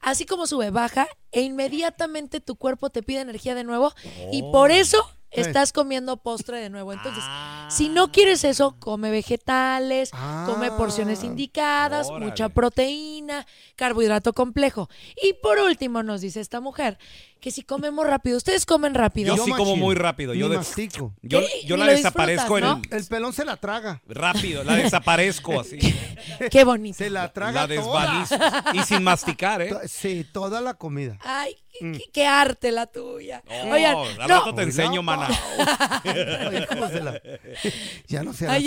[0.00, 3.92] Así como sube, baja e inmediatamente tu cuerpo te pide energía de nuevo
[4.32, 4.52] y Oh.
[4.52, 4.98] por eso
[5.32, 5.42] Eh.
[5.42, 6.92] estás comiendo postre de nuevo.
[6.92, 7.68] Entonces, Ah.
[7.70, 10.10] si no quieres eso, come vegetales,
[10.46, 11.26] come porciones Ah.
[11.26, 12.26] indicadas, Órale.
[12.26, 14.88] mucha proteína, carbohidrato complejo.
[15.22, 16.98] Y por último, nos dice esta mujer
[17.40, 19.34] que si comemos rápido, ustedes comen rápido.
[19.36, 20.34] Yo sí como muy rápido.
[20.34, 21.14] Yo, de- mastico.
[21.22, 21.40] yo,
[21.76, 22.82] la lo desaparezco en el...
[22.90, 24.00] El pelón se la traga.
[24.06, 25.78] Rápido, la desaparezco así.
[26.50, 26.98] Qué bonito.
[26.98, 28.22] Se la traga La toda.
[28.26, 28.36] desvalizo.
[28.74, 29.74] Y sin masticar, ¿eh?
[29.88, 31.18] Sí, toda la comida.
[31.22, 31.92] Ay, qué, Mm.
[31.92, 33.42] qué- qué arte la tuya.
[33.48, 34.26] Oh, Oigan, al no.
[34.28, 35.28] rato te enseño, mana.
[36.04, 36.66] Ay,
[37.02, 37.20] la-
[38.08, 38.64] Ya no se ay.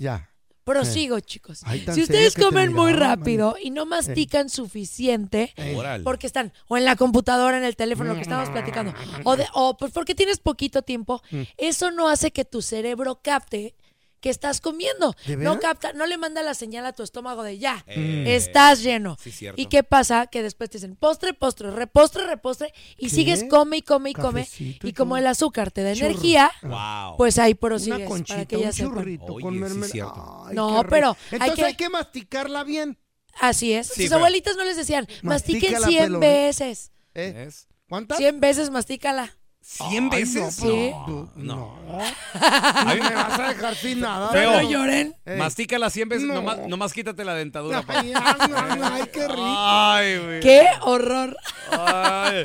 [0.00, 0.30] Ya.
[0.68, 1.60] Prosigo, chicos.
[1.64, 5.76] Ay, Si ustedes comen muy miraba, rápido y no mastican suficiente, Ey.
[6.04, 8.92] Porque están o en la computadora, en el teléfono, lo que estamos platicando,
[9.24, 11.42] o, de, o pues porque tienes poquito tiempo, Mm.
[11.56, 13.74] eso no hace que tu cerebro capte
[14.20, 15.14] que estás comiendo.
[15.26, 18.82] ¿De No capta, no le manda la señal a tu estómago de ya, Eh, estás
[18.82, 19.16] lleno.
[19.20, 19.60] sí, cierto.
[19.60, 20.26] ¿Y qué pasa?
[20.26, 23.14] Que después te dicen postre, postre, repostre, repostre, y ¿Qué?
[23.14, 24.48] sigues come y come y come.
[24.58, 26.06] Y Y como el azúcar te da Churro.
[26.08, 27.16] energía, Wow.
[27.16, 30.12] pues ahí Una prosigues conchita, para que un ya churrito Oye, con mermelada.
[30.46, 32.98] Ay, No, pero hay Entonces que- hay que masticarla bien.
[33.40, 33.86] Así es.
[33.86, 36.18] Sí, Sus pero- abuelitas no les decían, mastiquen Mastícala, 100 pelo.
[36.20, 36.90] veces.
[37.14, 37.48] ¿Eh?
[37.88, 38.18] ¿Cuántas?
[38.18, 39.37] 100 veces mastícala.
[39.70, 40.54] ¿Cien Ay, veces?
[40.54, 40.90] Sí.
[41.06, 41.76] No, No.
[41.86, 41.98] no.
[41.98, 44.28] No me vas a dejar sin nada.
[44.30, 44.52] Feo.
[44.62, 45.14] No lloren.
[45.26, 45.36] Eh.
[45.36, 46.34] Mastícala 100 veces, No.
[46.34, 47.84] nomás, nomás quítate la dentadura.
[47.86, 49.44] Ay, ay, qué rico.
[49.46, 50.40] Ay, güey.
[50.40, 51.36] ¡Qué horror!
[51.70, 52.44] Ay.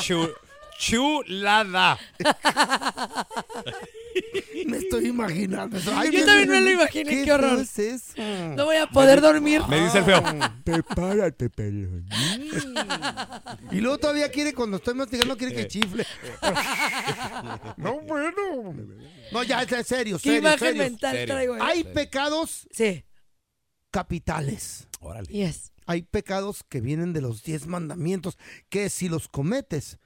[0.00, 0.28] Chu-
[0.78, 1.98] chulada.
[4.66, 5.90] Me estoy imaginando eso.
[6.10, 7.60] Yo también me lo imaginé, qué horror.
[7.60, 8.12] es eso?
[8.56, 9.62] No voy a poder dormir.
[9.68, 10.22] Me dice el feo.
[10.64, 12.06] Prepárate, pelón.
[13.70, 16.04] y luego todavía quiere, cuando estoy masticando, quiere que chifle.
[17.76, 18.74] no, bueno.
[19.32, 20.82] No, ya, es en serio, ¿Qué serio, imagen serio.
[20.82, 21.34] mental Serio.
[21.34, 21.56] traigo?
[21.60, 23.04] Hay pecados Sí,
[23.90, 24.88] capitales.
[25.00, 25.28] Órale.
[25.28, 25.72] yes.
[25.86, 29.98] Hay pecados que vienen de los diez mandamientos, que si los cometes,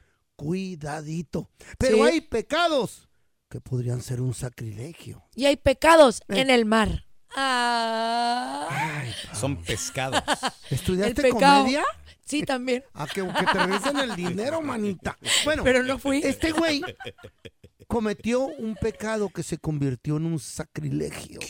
[0.44, 1.50] cuidadito.
[1.78, 2.02] Pero Sí.
[2.02, 3.08] hay pecados
[3.50, 5.22] que podrían ser un sacrilegio.
[5.34, 6.40] Y hay pecados Eh.
[6.40, 7.04] en el mar.
[7.36, 10.22] Ah, Ay, Son pescados.
[10.70, 11.84] ¿Estudiaste comedia?
[12.24, 12.84] Sí, también.
[12.94, 15.16] A que, que te regresen el dinero, manita.
[15.44, 16.20] Bueno, Pero no fui.
[16.24, 16.80] este güey
[17.88, 21.40] cometió un pecado que se convirtió en un sacrilegio.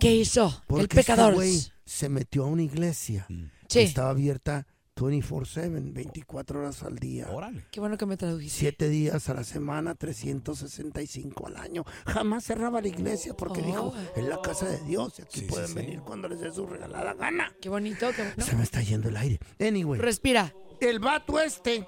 [0.00, 0.62] ¿Qué hizo?
[0.66, 1.32] Porque el pecador.
[1.32, 3.80] este güey se metió a una iglesia que Sí.
[3.80, 7.28] estaba abierta 24/7, 24 horas al día.
[7.30, 7.64] Órale.
[7.70, 8.58] Qué bueno que me tradujiste.
[8.58, 11.84] Siete días a la semana, 365 al año.
[12.06, 13.64] Jamás cerraba la iglesia porque Oh.
[13.64, 15.74] dijo, es la casa de Dios y aquí Sí, pueden sí.
[15.74, 17.54] venir cuando les dé su regalada gana.
[17.60, 18.10] Qué bonito.
[18.14, 18.44] Qué bueno.
[18.44, 19.38] Se me está yendo el aire.
[19.58, 20.54] Anyway, Respira.
[20.80, 21.86] el vato este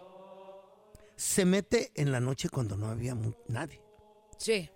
[1.16, 3.16] se mete en la noche cuando no había
[3.48, 3.80] nadie
[4.38, 4.70] Sí.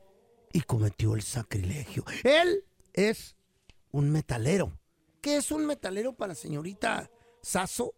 [0.52, 2.04] y cometió el sacrilegio.
[2.24, 3.36] Él es
[3.90, 4.78] un metalero.
[5.22, 7.10] ¿Qué es un metalero para la señorita
[7.42, 7.94] Sasso?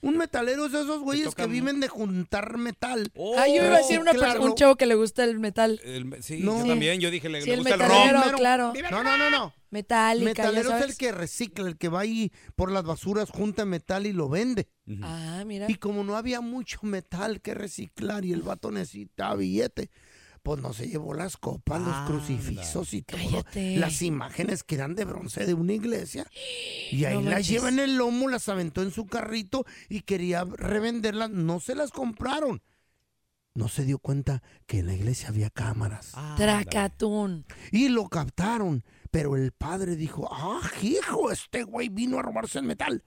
[0.00, 3.10] Un metalero es de esos güeyes que viven de juntar metal.
[3.38, 5.80] Ah, yo iba a decir una persona, un chavo que le gusta el metal.
[5.82, 6.60] El- sí, No.
[6.60, 7.00] yo también.
[7.00, 8.36] Yo dije, le, Sí, le el gusta el metalero, rock.
[8.36, 8.72] Claro.
[8.90, 9.54] No, no, no, no.
[9.70, 13.64] Metálica, ya Metalero es el que recicla, el que va ahí por las basuras, junta
[13.64, 14.68] metal y lo vende.
[15.02, 15.66] Ah, mira.
[15.68, 19.90] Y como no había mucho metal que reciclar y el vato necesitaba billete,
[20.44, 23.18] pues no se llevó las copas, los crucifixos y todo.
[23.18, 23.78] Cállate.
[23.78, 26.26] Las imágenes que eran de bronce de una iglesia.
[26.92, 30.44] Y ahí No las lleva en el lomo, las aventó en su carrito y quería
[30.44, 31.30] revenderlas.
[31.30, 32.62] No se las compraron.
[33.54, 36.10] No se dio cuenta que en la iglesia había cámaras.
[36.12, 36.34] Ah.
[36.36, 37.46] Tracatún.
[37.72, 38.84] Y lo captaron.
[39.10, 43.02] Pero el padre dijo, ah, hijo, este güey vino a robarse el metal.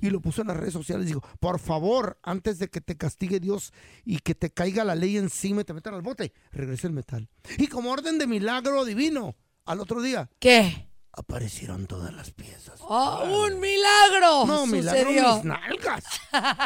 [0.00, 1.06] Y lo puso en las redes sociales.
[1.06, 3.72] Dijo, por favor, antes de que te castigue Dios
[4.04, 7.28] y que te caiga la ley encima y te metan al bote, regresa el metal.
[7.58, 10.88] Y como orden de milagro divino, al otro día, ¿Qué?
[11.14, 12.80] aparecieron todas las piezas.
[12.80, 14.46] ¡Oh, un milagro!
[14.46, 15.34] No, milagro sucedió.
[15.36, 16.04] mis nalgas.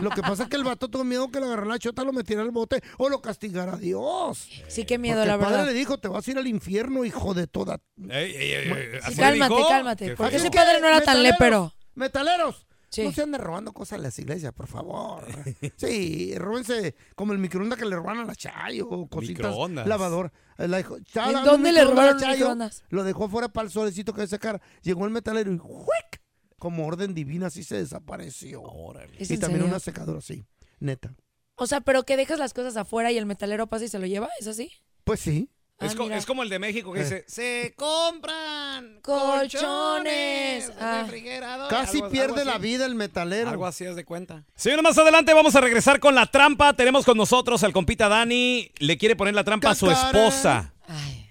[0.00, 2.12] Lo que pasa es que el vato tuvo miedo que le agarrara la chota, lo
[2.12, 4.48] metiera al bote o lo castigara Dios.
[4.68, 5.72] Sí, qué miedo, Porque la el padre verdad.
[5.72, 7.80] le dijo, te vas a ir al infierno, hijo de toda...
[7.96, 10.16] Sí, cálmate, cálmate.
[10.16, 11.72] Porque ese padre no era tan lépero.
[11.94, 12.66] Metaleros.
[12.90, 13.02] Sí.
[13.04, 15.24] No se anden robando cosas a las iglesias, por favor.
[15.76, 19.86] Sí, róbense como el microondas que le roban a la Chayo, cositas, Microondas.
[19.86, 20.32] lavador.
[20.58, 22.32] Eh, La dijo, "Chao, ¿En dónde le la robaron el Chayo".
[22.36, 22.84] microondas?
[22.88, 24.60] Lo dejó fuera para el solecito que se secar.
[24.82, 26.22] Llegó el metalero y ¡juec!
[26.58, 28.62] Como orden divina así se desapareció.
[29.18, 29.66] ¿Es Y también serio?
[29.66, 30.46] una secadora así,
[30.80, 31.14] neta.
[31.56, 34.06] O sea, pero que dejas las cosas afuera y el metalero pasa y se lo
[34.06, 34.70] lleva, ¿es así?
[35.04, 35.50] Pues sí.
[35.78, 36.16] Es, Ah, co- mira.
[36.16, 37.02] es como el de México que Eh.
[37.04, 40.72] dice, se compran Colchones.
[40.80, 41.06] Ah.
[41.68, 43.50] Casi Algo- pierde algo la vida el metalero.
[43.50, 44.44] Algo así es de cuenta.
[44.54, 46.72] Señores, más adelante vamos a regresar con la trampa.
[46.72, 48.70] Tenemos con nosotros al compita Dani.
[48.78, 50.72] Le quiere poner la trampa a su esposa.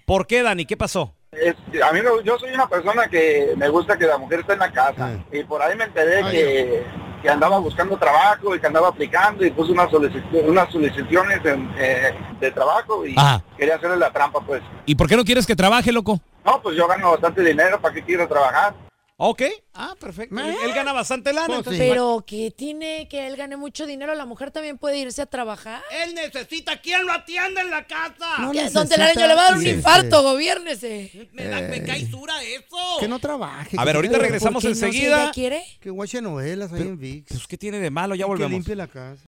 [0.04, 0.64] ¿Por qué, Dani?
[0.64, 1.12] ¿Qué pasó?
[1.32, 4.60] Este, a mí yo soy una persona que me gusta que la mujer esté en
[4.60, 6.84] la casa y por ahí me enteré que,
[7.26, 11.68] que andaba buscando trabajo y que andaba aplicando y puse unas, solici- unas solicitaciones en,
[11.76, 13.42] eh, de trabajo y Ajá.
[13.58, 14.62] quería hacerle la trampa pues.
[14.84, 16.20] ¿Y por qué no quieres que trabaje, loco?
[16.44, 18.74] No, pues yo gano bastante dinero, ¿para qué quiero trabajar?
[19.18, 19.42] Ok.
[19.72, 20.38] Ah, perfecto.
[20.38, 21.46] Él, él gana bastante lana.
[21.46, 25.22] Pues entonces- Pero que tiene que él gane mucho dinero, la mujer también puede irse
[25.22, 25.82] a trabajar.
[25.90, 28.38] Él necesita quien lo atienda en la casa.
[28.40, 28.58] No ¿Qué?
[28.58, 31.30] necesita Don Telaraño le va a dar un infarto, gobiérnese.
[31.32, 32.76] Me, da, me cae dura eso.
[33.00, 33.76] Que no trabaje.
[33.78, 34.74] A ver, que ahorita regresamos ¿Por qué no?
[34.74, 35.22] Si enseguida.
[35.22, 35.64] ella quiere?
[35.80, 37.28] Que guache novelas ahí en VIX.
[37.32, 38.14] Pues, ¿qué tiene de malo?
[38.16, 38.52] Ya que volvemos.
[38.52, 39.24] limpie la casa.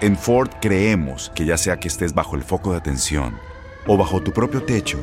[0.00, 3.38] En Ford creemos que ya sea que estés bajo el foco de atención
[3.86, 4.98] o bajo tu propio techo,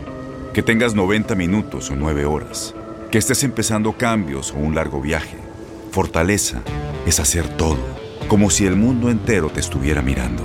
[0.53, 2.73] que tengas 90 minutos o 9 horas,
[3.11, 5.37] que estés empezando cambios o un largo viaje,
[5.91, 6.61] fortaleza
[7.05, 7.79] es hacer todo,
[8.27, 10.43] como si el mundo entero te estuviera mirando.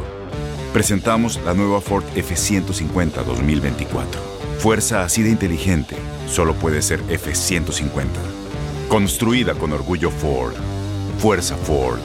[0.72, 4.20] Presentamos la nueva Ford F150 2024.
[4.58, 5.96] Fuerza así de inteligente
[6.28, 8.06] solo puede ser F150.
[8.88, 10.54] Construida con orgullo Ford.
[11.18, 12.00] Fuerza Ford.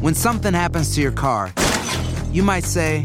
[0.00, 1.50] When something happens to your car,
[2.30, 3.04] you might say,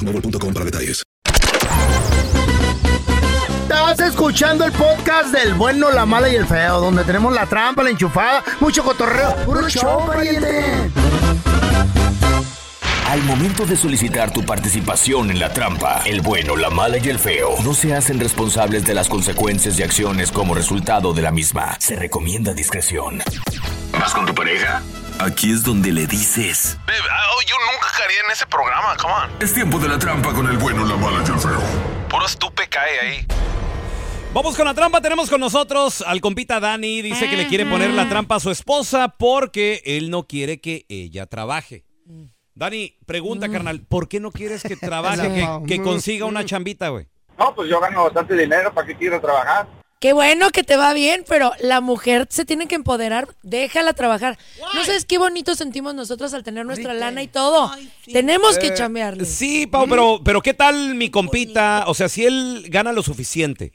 [0.00, 1.02] boostmobile.com para detalles.
[3.62, 7.82] Estás escuchando el podcast del bueno, la mala y el feo, donde tenemos la trampa,
[7.82, 9.34] la enchufada, mucho cotorreo.
[9.44, 10.90] ¡Puro show, pariente!
[13.08, 17.18] Al momento de solicitar tu participación en la trampa, el bueno, la mala y el
[17.18, 21.76] feo no se hacen responsables de las consecuencias y acciones como resultado de la misma.
[21.80, 23.20] Se recomienda discreción.
[23.92, 24.80] ¿Vas con tu pareja?
[25.22, 26.78] Aquí es donde le dices.
[26.86, 29.30] yo nunca caería en ese programa, come on.
[29.42, 31.60] Es tiempo de la trampa con el bueno, la mala y el feo.
[32.08, 33.26] Puro estupe cae ahí.
[34.32, 35.02] Vamos con la trampa.
[35.02, 37.02] Tenemos con nosotros al compita Dani.
[37.02, 40.86] Dice que le quiere poner la trampa a su esposa porque él no quiere que
[40.88, 41.84] ella trabaje.
[42.54, 45.28] Dani, pregunta, carnal, ¿por qué no quieres que trabaje,
[45.66, 47.08] que, que consiga una chambita, güey?
[47.38, 49.68] No, pues yo gano bastante dinero, ¿para qué quiero trabajar?
[50.00, 54.38] Qué bueno que te va bien, pero la mujer se tiene que empoderar, déjala trabajar.
[54.74, 57.70] No sabes qué bonito sentimos nosotros al tener nuestra lana y todo.
[58.10, 59.26] Tenemos que Eh, chambearle.
[59.26, 61.84] Sí, Pau, pero, pero ¿qué tal mi compita?
[61.86, 63.72] O sea, si él gana lo suficiente.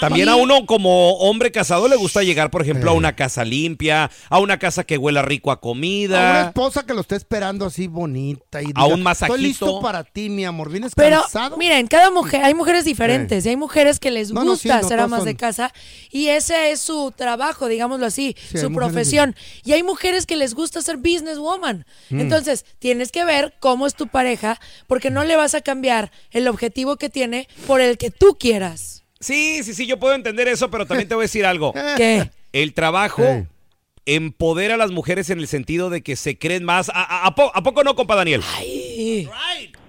[0.00, 4.10] También a uno como hombre casado le gusta llegar, por ejemplo, a una casa limpia,
[4.28, 6.46] a una casa que huela rico a A una comida.
[6.46, 9.36] esposa que lo esté esperando así bonita y A un Estoy masajito.
[9.38, 10.70] listo para ti, mi amor.
[10.70, 11.56] ¿Vienes Pero cansado?
[11.56, 14.82] miren, cada mujer, hay mujeres diferentes y hay mujeres que les No, no, gusta sí,
[14.82, 15.26] no ser amas son.
[15.26, 15.72] de casa
[16.10, 19.36] y ese es su trabajo, digámoslo así, su mujeres profesión.
[19.64, 21.86] Y hay mujeres que les gusta ser businesswoman.
[22.10, 22.20] Mm.
[22.20, 26.48] Entonces, tienes que ver cómo es tu pareja porque no le vas a cambiar el
[26.48, 28.95] objetivo que tiene por el que tú quieras.
[29.20, 31.72] Sí, sí, sí, yo puedo entender eso, pero también te voy a decir algo.
[31.96, 32.30] ¿Qué?
[32.52, 33.22] El trabajo
[34.04, 36.90] empodera a las mujeres en el sentido de que se creen más.
[36.90, 38.42] ¿A, a- a po- a poco no, compa Daniel?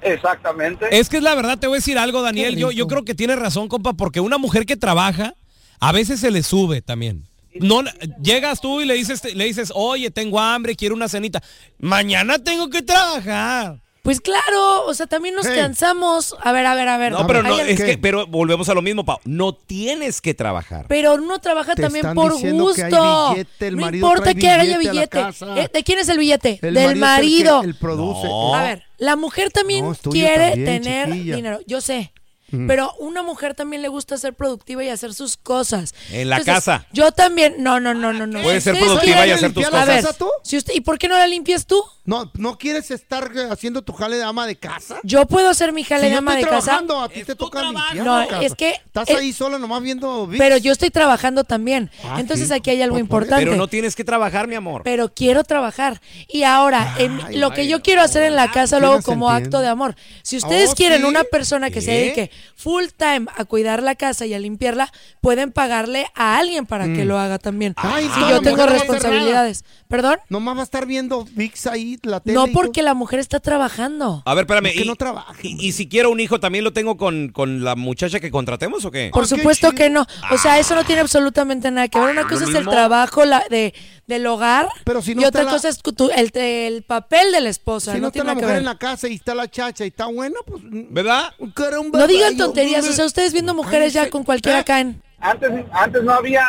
[0.02, 0.86] Exactamente.
[0.98, 2.56] Es que es la verdad, te voy a decir algo, Daniel.
[2.56, 5.34] Yo, yo creo que tiene razón, compa, porque una mujer que trabaja,
[5.80, 7.24] a veces se le sube también.
[7.60, 7.84] no
[8.22, 11.42] llegas tú y le dices, le dices, oye, tengo hambre, quiero una cenita.
[11.80, 13.80] Mañana tengo que trabajar.
[14.08, 16.34] Pues claro, o sea, también nos cansamos.
[16.42, 17.12] A ver, a ver, a ver.
[17.12, 19.20] No, pero no, Hay al- es que, pero volvemos a lo mismo, Pau.
[19.26, 20.86] No tienes que trabajar.
[20.88, 23.30] Pero uno trabaja Te también están por diciendo que hay gusto.
[23.34, 25.10] billete, el no marido importa trae que haya billete a la billete.
[25.10, 25.60] casa.
[25.60, 26.60] Eh, ¿De quién es el billete?
[26.62, 27.60] El Del marido marido.
[27.60, 28.28] es el que- el produce.
[28.28, 28.56] No.
[28.56, 31.36] A ver, la mujer también No, es tuyo quiere también, tener chiquilla.
[31.36, 31.60] dinero.
[31.68, 32.14] Yo sé.
[32.52, 32.64] Ujú.
[32.68, 35.94] Pero una mujer también le gusta ser productiva y hacer sus cosas.
[36.12, 36.86] En la casa.
[36.94, 37.56] Yo también.
[37.60, 38.42] No, no, no, no, no.
[38.42, 40.06] Puedes ser Ustedes productiva y quieren hacer tus limpiar la cosas.
[40.06, 40.30] casa tú?
[40.44, 41.84] Si usted, ¿Y por qué no la limpias tú?
[42.06, 44.98] No, ¿no quieres estar eh, haciendo tu jale de ama de casa?
[45.04, 46.66] Yo puedo hacer mi jale Si de yo ama estoy de casa.
[46.66, 48.44] trabajando, a ti te toca limpiar No, la casa.
[48.46, 50.40] es que- Estás es- ahí sola nomás viendo VIX.
[50.40, 51.92] Pero yo estoy trabajando también.
[52.06, 52.54] Ah, Entonces sí.
[52.54, 53.44] aquí hay algo importante.
[53.44, 54.84] Pero no tienes que trabajar, mi amor.
[54.86, 56.00] pero quiero trabajar.
[56.30, 59.68] Y ahora, en- lo que yo quiero hacer en la casa luego como acto de
[59.68, 59.96] amor.
[60.24, 61.08] Si ustedes Oh, quieren ¿sí?
[61.08, 61.98] una persona que se ¿Qué?
[61.98, 66.86] dedique full time a cuidar la casa y a limpiarla, pueden pagarle a alguien para
[66.86, 67.08] que Mm.
[67.08, 67.74] lo haga también.
[67.78, 69.64] Ay, si yo la tengo responsabilidades.
[69.88, 70.18] ¿Perdón?
[70.30, 72.34] Nomás va a estar viendo VIX ahí, la tele.
[72.36, 74.22] No porque la mujer está trabajando.
[74.26, 74.68] A ver, espérame.
[74.68, 74.96] Es que y, no
[75.44, 78.84] y, y si quiero un hijo, ¿también lo tengo con, con la muchacha que contratemos
[78.86, 79.10] o qué?
[79.14, 80.06] Por supuesto que no.
[80.32, 82.10] O sea, eso no tiene absolutamente nada que ver.
[82.12, 83.74] Una Lo cosa es el trabajo la, de,
[84.08, 87.42] del hogar Pero si no y otra la- cosa es tu- el, el papel de
[87.42, 87.92] la esposa.
[87.94, 88.58] Si no, no está tiene la que mujer ver.
[88.60, 90.62] en la casa y está la chacha y está buena, pues...
[90.90, 91.34] ¿Verdad?
[91.40, 92.88] No digan tonterías.
[92.88, 95.02] O sea, ustedes viendo mujeres ya con cualquiera caen.
[95.20, 96.46] Antes, antes no había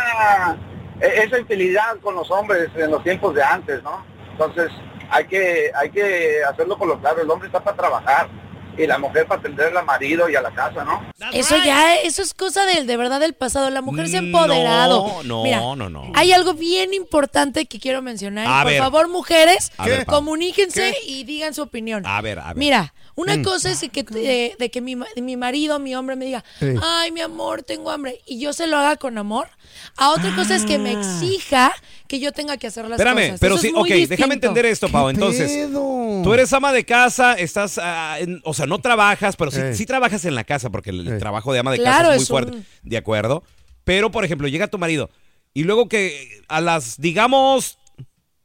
[1.01, 4.05] eh, esa infidelidad con los hombres en los tiempos de antes, ¿no?
[4.33, 4.71] Entonces
[5.11, 8.29] hay que, hay que hacerlo con lo claro, el hombre está para trabajar
[8.77, 11.03] y la mujer para atender al marido y a la casa, ¿no?
[11.33, 13.71] Eso ya, eso es cosa del, de verdad del pasado.
[13.71, 15.09] La mujer se ha empoderado.
[15.09, 16.13] No, no, Mira, no, no.
[16.15, 18.47] Hay algo bien importante que quiero mencionar.
[18.47, 18.81] A Por ver.
[18.81, 20.17] favor, mujeres, A ver, Pau.
[20.17, 22.07] comuníquense y digan su opinión.
[22.07, 22.57] A ver, a ver.
[22.57, 23.43] Mira, una Mm.
[23.43, 26.67] cosa es que, de, de que mi, ma- mi marido, mi hombre me diga, Sí.
[26.83, 29.49] ay, mi amor, tengo hambre, y yo se lo haga con amor.
[29.97, 31.73] A otra cosa es que me exija
[32.07, 33.41] que yo tenga que hacer las Espérame, cosas.
[33.41, 35.09] pero Eso sí, es muy ok, déjame entender esto, Pau.
[35.09, 39.85] Entonces, tú eres ama de casa, estás, ah, en- o sea, no trabajas, pero sí,
[39.87, 42.29] trabajas en la casa, porque el trabajo de ama de Claro, casa es muy es
[42.29, 42.53] fuerte.
[42.59, 43.43] un- De acuerdo.
[43.85, 45.11] Pero, por ejemplo, llega tu marido
[45.55, 47.79] y luego que a las, digamos,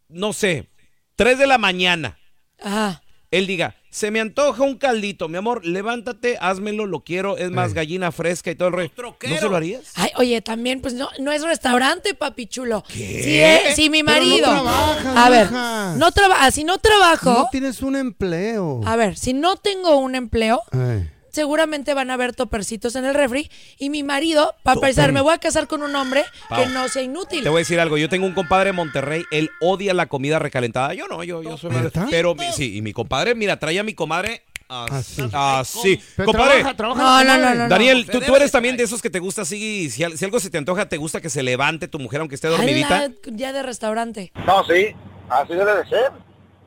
[0.10, 0.70] no sé,
[1.16, 2.18] 3 de la mañana,
[2.62, 3.04] Ajá.
[3.30, 7.75] él diga, se me antoja un caldito, mi amor, levántate, házmelo, lo quiero, es más
[7.75, 8.91] gallina fresca y todo el rollo.
[8.97, 9.84] ¿No se lo harías?
[9.93, 12.84] Ay, oye, también, pues no, no es restaurante, papi chulo.
[12.88, 13.71] ¿Qué?
[13.75, 14.45] Si, eh, mi Pero no marido.
[14.49, 15.51] trabajas, a ver,
[15.99, 17.34] no trabaja, si no trabajo.
[17.34, 18.82] No tienes un empleo.
[18.84, 21.12] A ver, si no tengo un empleo, Ay.
[21.34, 23.50] Seguramente van a haber topercitos en el refri.
[23.78, 26.24] Y mi marido, para pensar, me voy a casar con un hombre
[26.56, 27.43] que no sea inútil.
[27.43, 30.39] Te voy a decir algo, yo tengo un compadre en Monterrey, él odia la comida
[30.39, 30.93] recalentada.
[30.93, 33.84] Yo no, yo, yo soy más- Pero mi- sí, y mi compadre, mira, trae a
[33.84, 35.22] mi comadre así.
[35.34, 36.02] así.
[36.15, 36.54] Pero Compadre.
[36.62, 38.12] trabaja, trabaja No, no, no, no, Daniel, no.
[38.19, 40.50] tú, tú eres también de esos que te gusta así, si, al- si algo se
[40.50, 43.10] te antoja, te gusta que se levante tu mujer aunque esté dormidita.
[43.26, 44.32] Ya de restaurante.
[44.46, 44.88] No, sí,
[45.30, 46.12] así debe de ser.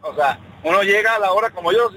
[0.02, 1.90] O sea, uno llega a la hora como yo,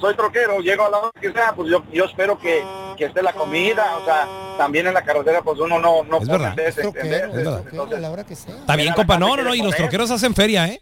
[0.00, 2.62] soy troquero, llego a la hora que sea, pues yo, yo espero que,
[2.96, 4.26] que esté la comida, o sea,
[4.58, 6.54] también en la carretera pues uno no, no Es verdad.
[6.54, 7.62] veces, Es troquero, en veces, es verdad.
[7.70, 8.54] entonces, A la hora que sea.
[8.56, 9.18] Está bien, compa.
[9.18, 9.54] No, no, no.
[9.54, 10.80] Y los troqueros hacen feria, ¿eh?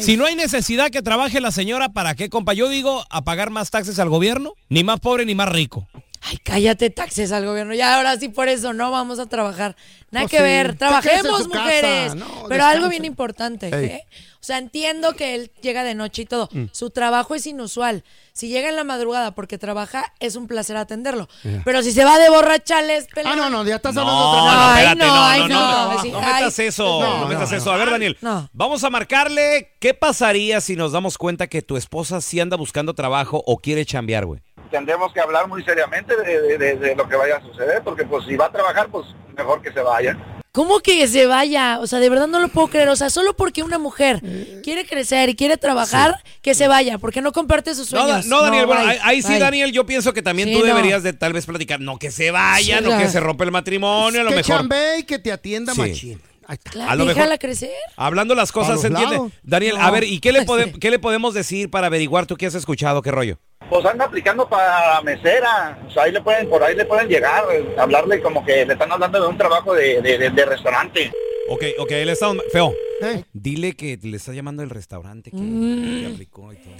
[0.00, 2.54] Si no hay necesidad que trabaje la señora, ¿para qué, compa?
[2.54, 5.86] Yo digo, a pagar más taxes al gobierno, ni más pobre ni más rico.
[6.22, 7.74] Ay, cállate, taxes al gobierno.
[7.74, 9.76] Ya ahora sí por eso no vamos a trabajar.
[10.10, 10.42] Nada Pues que sí.
[10.42, 10.76] ver.
[10.76, 12.14] Trabajemos, mujeres.
[12.14, 12.76] No, Pero descanse.
[12.76, 13.68] algo bien importante.
[13.68, 14.06] ¿eh?
[14.40, 16.48] O sea, entiendo que él llega de noche y todo.
[16.52, 16.64] Mm.
[16.72, 18.04] Su trabajo es inusual.
[18.32, 21.28] Si llega en la madrugada porque trabaja, es un placer atenderlo.
[21.64, 24.40] Pero si se va de borrachales, Ah, no, no, ya estás No, hablando de otra
[24.40, 24.80] no, cosa.
[24.80, 27.56] espérate, Ay, no, no, ay, no, no, no, no metas eso, no, no metas no,
[27.58, 27.70] eso.
[27.72, 28.48] A ver, Daniel, No.
[28.54, 32.94] vamos a marcarle qué pasaría si nos damos cuenta que tu esposa sí anda buscando
[32.94, 34.40] trabajo o quiere chambear, güey.
[34.70, 38.04] tendremos que hablar muy seriamente de, de- de- de lo que vaya a suceder, porque
[38.04, 39.04] pues si va a trabajar, pues
[39.36, 40.16] mejor que se vaya.
[40.52, 41.78] ¿Cómo que se vaya?
[41.80, 42.88] O sea, de verdad no lo puedo creer.
[42.88, 44.20] O sea, solo porque una mujer
[44.64, 48.24] quiere crecer y quiere trabajar, que se vaya, porque no comparte sus No, sueños.
[48.24, 49.38] Da- no, Daniel, bueno, bye, ahí, sí, bye.
[49.38, 50.66] Daniel, yo pienso que también Sí, tú no.
[50.66, 53.52] deberías de tal vez platicar, no que se vaya, Sí, no que se rompe el
[53.52, 54.66] matrimonio, a lo que mejor.
[54.98, 55.80] y que te atienda Sí.
[55.80, 56.20] machín.
[56.64, 57.70] Claro, A lo déjala mejor- crecer.
[57.96, 59.14] Hablando las cosas, ¿se entiende?
[59.18, 59.32] lados.
[59.44, 59.84] Daniel, No.
[59.84, 62.56] a ver, ¿y qué le, pode- qué le podemos decir para averiguar tú qué has
[62.56, 63.38] escuchado, qué rollo?
[63.70, 67.44] Pues anda aplicando para mesera, o sea, ahí le pueden, por ahí le pueden llegar,
[67.78, 71.12] hablarle como que le están hablando de un trabajo de, de- de- de restaurante.
[71.48, 72.32] Ok, ok, él está...
[72.52, 76.00] Feo, Eh, dile que le está llamando el restaurante que, Mm.
[76.00, 76.74] que aplicó y todo.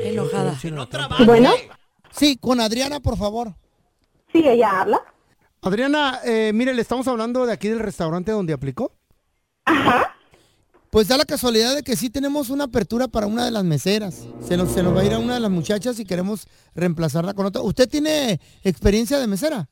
[0.00, 0.58] Enojada.
[1.24, 1.52] Bueno.
[2.10, 3.52] Sí, con Adriana, por favor.
[4.32, 5.02] Sí, ella habla.
[5.62, 8.92] Adriana, eh, mire, le estamos hablando de aquí del restaurante donde aplicó.
[9.66, 10.15] Ajá.
[10.90, 14.26] Pues da la casualidad de que sí tenemos una apertura para una de las meseras.
[14.46, 17.34] Se nos, se nos va a ir a una de las muchachas y queremos reemplazarla
[17.34, 17.60] con otra.
[17.62, 19.68] ¿Usted tiene experiencia de mesera?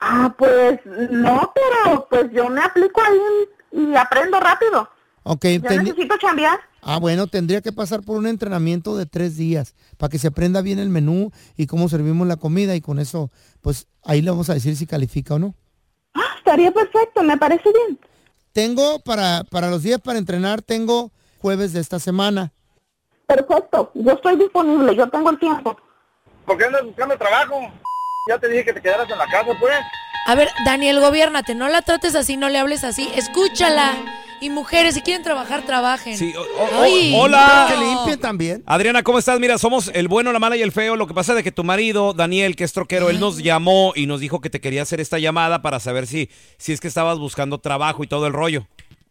[0.00, 4.88] Ah, pues no, pero pues yo me aplico ahí y aprendo rápido.
[5.22, 6.58] Ok, Yo ten- necesito chambear.
[6.82, 10.62] Ah, bueno, tendría que pasar por un entrenamiento de tres días para que se aprenda
[10.62, 14.48] bien el menú y cómo servimos la comida y con eso, pues ahí le vamos
[14.50, 15.54] a decir si califica o no.
[16.14, 17.98] Ah, estaría perfecto, me parece bien.
[18.58, 22.50] Tengo para, para los días para entrenar, tengo jueves de esta semana.
[23.24, 25.76] Perfecto, yo estoy disponible, yo tengo el tiempo.
[26.44, 27.54] ¿Por qué andas buscando trabajo?
[28.28, 29.76] Ya te dije que te quedaras en la casa, pues.
[30.26, 33.92] A ver, Daniel, gobiérnate, no la trates así, no le hables así, escúchala.
[34.40, 36.16] Y mujeres, si quieren trabajar, trabajen.
[36.16, 37.66] Sí, o- o- Ay, hola.
[37.68, 37.74] no.
[37.74, 38.62] Que limpien también.
[38.66, 39.40] Adriana, ¿cómo estás?
[39.40, 40.94] Mira, somos el bueno, la mala y el feo.
[40.96, 43.92] Lo que pasa es de que tu marido, Daniel, que es troquero, él nos llamó
[43.96, 46.88] y nos dijo que te quería hacer esta llamada para saber si, si es que
[46.88, 48.66] estabas buscando trabajo y todo el rollo.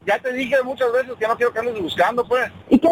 [0.05, 2.49] Ya te dije muchas veces que no quiero que andes buscando, pues.
[2.69, 2.88] ¿Y qué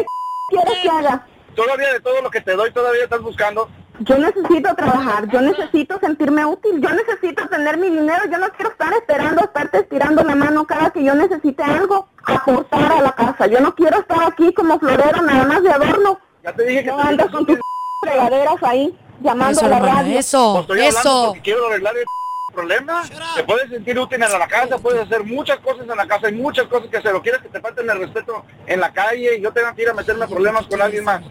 [0.50, 1.26] quieres que haga?
[1.56, 3.70] Todavía de todo lo que te doy, todavía estás buscando.
[4.00, 8.72] Yo necesito trabajar, yo necesito sentirme útil, yo necesito tener mi dinero, yo no quiero
[8.72, 13.48] estar esperando, estarte estirando la mano cada que yo necesite algo, aportar a la casa.
[13.48, 16.20] Yo no quiero estar aquí como florero nada más de adorno.
[16.44, 17.58] Ya te dije que No te andas con tus
[18.02, 20.20] fregaderas ahí, llamando Eso, a la hermana, radio.
[20.20, 21.24] eso, Pues eso.
[21.28, 22.06] porque quiero arreglar el
[22.54, 23.04] problema.
[23.36, 26.34] Te puedes sentir útil en la casa, puedes hacer muchas cosas en la casa, hay
[26.36, 27.16] muchas cosas que hacer.
[27.16, 29.90] ¿O quieres que te falten el respeto en la calle y yo tenga que ir
[29.90, 31.22] a meterme problemas con alguien más?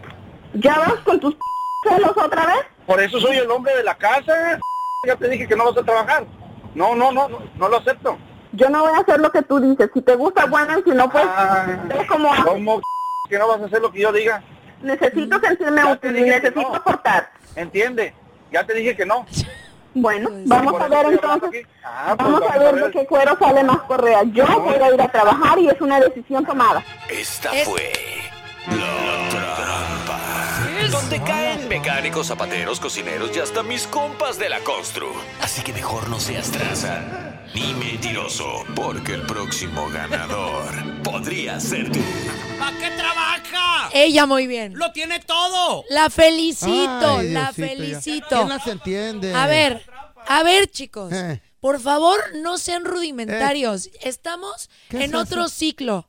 [0.55, 1.35] ¿Ya vas con tus
[1.87, 2.65] celos otra vez?
[2.85, 4.59] Por eso soy el hombre de la casa.
[5.05, 6.25] Ya te dije que no vas a trabajar.
[6.73, 8.17] No, no, no, no, no lo acepto.
[8.51, 9.89] Yo no voy a hacer lo que tú dices.
[9.93, 11.25] Si te gusta, bueno, y si no, pues,
[12.09, 12.45] cómo haces.
[12.45, 12.81] ¿Cómo
[13.29, 14.41] que no vas a hacer lo que yo diga?
[14.81, 16.75] Necesito sentirme Ya útil y necesito no.
[16.75, 17.31] aportar.
[17.55, 18.13] ¿Entiende?
[18.51, 19.25] Ya te dije que no.
[19.93, 21.49] Bueno, Pues vamos a ver entonces.
[21.49, 21.61] aquí.
[21.83, 24.23] Ah, pues Vamos a ver de qué cuero sale más correa.
[24.25, 26.83] Yo voy a ir a trabajar y es una decisión tomada.
[27.09, 27.91] Esta fue
[28.67, 29.74] La
[30.91, 35.11] Donde caen mecánicos, zapateros, cocineros y hasta mis compas de la constru.
[35.41, 41.99] Así que mejor no seas traza ni mentiroso, porque el próximo ganador podría ser tú.
[42.59, 43.89] ¿Para qué trabaja?
[43.93, 44.77] Ella muy bien.
[44.77, 45.83] Lo tiene todo.
[45.89, 47.67] La felicito, Ay, la Diosito, ya.
[47.67, 48.27] felicito.
[48.29, 49.33] ¿Quién las entiende?
[49.33, 49.85] A ver,
[50.27, 51.13] a ver, chicos.
[51.13, 51.41] Eh.
[51.65, 53.89] Por favor, no sean rudimentarios.
[54.03, 55.49] Estamos ¿Qué en es otro eso?
[55.49, 56.07] ciclo.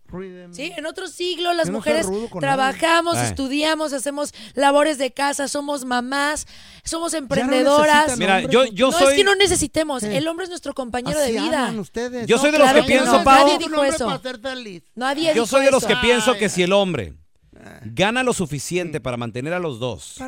[0.52, 0.70] ¿Sí?
[0.76, 2.06] En otro siglo las no mujeres
[2.38, 3.30] trabajamos, nadie.
[3.30, 6.46] estudiamos, hacemos labores de casa, somos mamás,
[6.84, 8.08] somos no emprendedoras.
[8.08, 9.14] necesitan Mira, yo, ¿o yo no soy...
[9.14, 10.18] es que no necesitemos, Eh.
[10.18, 11.72] el hombre es nuestro compañero Así de vida.
[11.78, 12.26] ustedes.
[12.26, 13.24] Yo soy de No, los claro que que pienso, no.
[13.24, 13.46] Pau.
[13.46, 14.20] Nadie dijo eso.
[14.94, 15.88] Nadie Yo dijo soy de los eso.
[15.88, 17.14] que pienso que si el hombre
[17.86, 20.18] gana lo suficiente para mantener a los dos,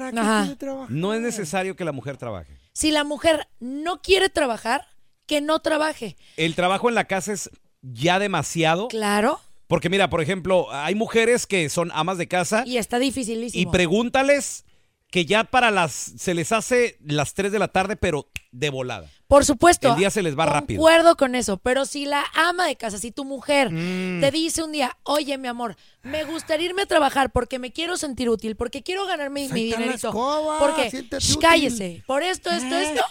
[0.88, 2.56] no es necesario que la mujer trabaje.
[2.72, 4.86] Si la mujer no quiere trabajar,
[5.28, 6.16] que no trabaje.
[6.36, 7.50] El trabajo en la casa es
[7.82, 8.88] ya demasiado.
[8.88, 9.40] Claro.
[9.68, 13.60] Porque mira, por ejemplo, hay mujeres que son amas de casa Y está dificilísimo.
[13.62, 14.64] y pregúntales
[15.10, 19.08] que ya para las se les hace las 3 de la tarde, pero de volada.
[19.26, 19.88] Por supuesto.
[19.90, 20.80] El día se les va rápido.
[20.82, 24.20] Concuerdo con eso, pero si la ama de casa, si tu mujer Mm.
[24.20, 27.96] te dice un día, oye, mi amor, me gustaría irme a trabajar porque me quiero
[27.96, 30.08] sentir útil, porque quiero ganar mi, mi dinerito.
[30.08, 31.06] escoba, porque,
[31.40, 33.02] cállese, por esto, esto, esto.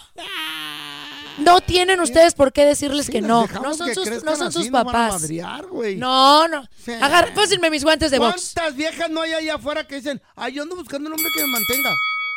[1.38, 3.46] No tienen ustedes por qué decirles Sí, que no.
[3.62, 5.12] No son sus, no son sus papás.
[5.22, 5.96] madrear, güey.
[5.96, 6.64] No, no.
[6.84, 6.92] Sí.
[6.92, 8.52] Agar, pásenme mis guantes de box.
[8.54, 11.42] ¿Cuántas viejas no hay allá afuera que dicen, ay, yo ando buscando un hombre que
[11.42, 11.90] me mantenga?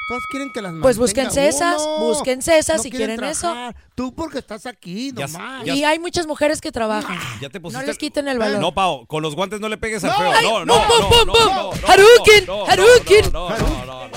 [0.07, 0.99] Todas quieren que las Pues mantenga
[1.29, 1.97] búsquense esas, uno.
[1.99, 3.55] búsquense esas No si quieren eso.
[3.95, 5.63] Tú porque estás aquí, nomás.
[5.63, 7.17] ya- Y hay muchas mujeres que trabajan.
[7.39, 7.81] Ya te pusiste.
[7.81, 8.59] No les quiten el valor.
[8.59, 10.65] No, Pau, con los guantes no le pegues al No, feo.
[10.65, 11.79] No, no, pum, no, pum, no, pum, no, pum.
[11.81, 13.31] no, Hadouken, no, no, Hadouken.
[13.31, 14.11] no, no, no, no.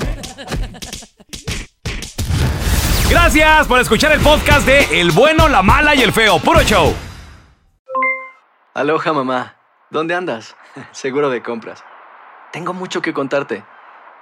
[3.10, 6.38] Gracias por escuchar el podcast de El bueno, la mala y el feo.
[6.38, 6.94] Puro show.
[8.72, 9.56] Aloha mamá,
[9.90, 10.56] ¿dónde andas?
[10.92, 11.84] Seguro de compras.
[12.50, 13.64] Tengo mucho que contarte.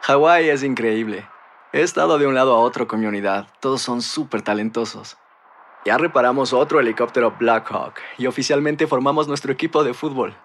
[0.02, 1.28] Hawái es increíble.
[1.72, 3.46] He estado de un lado a otro con mi unidad.
[3.60, 5.16] Todos son súper talentosos.
[5.84, 10.36] Ya reparamos otro helicóptero Blackhawk y oficialmente formamos nuestro equipo de fútbol.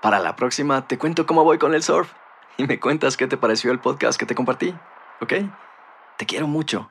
[0.00, 2.10] Para la próxima te cuento cómo voy con el surf
[2.56, 4.74] y me cuentas qué te pareció el podcast que te compartí,
[5.20, 5.32] ¿ok?
[6.16, 6.90] Te quiero mucho.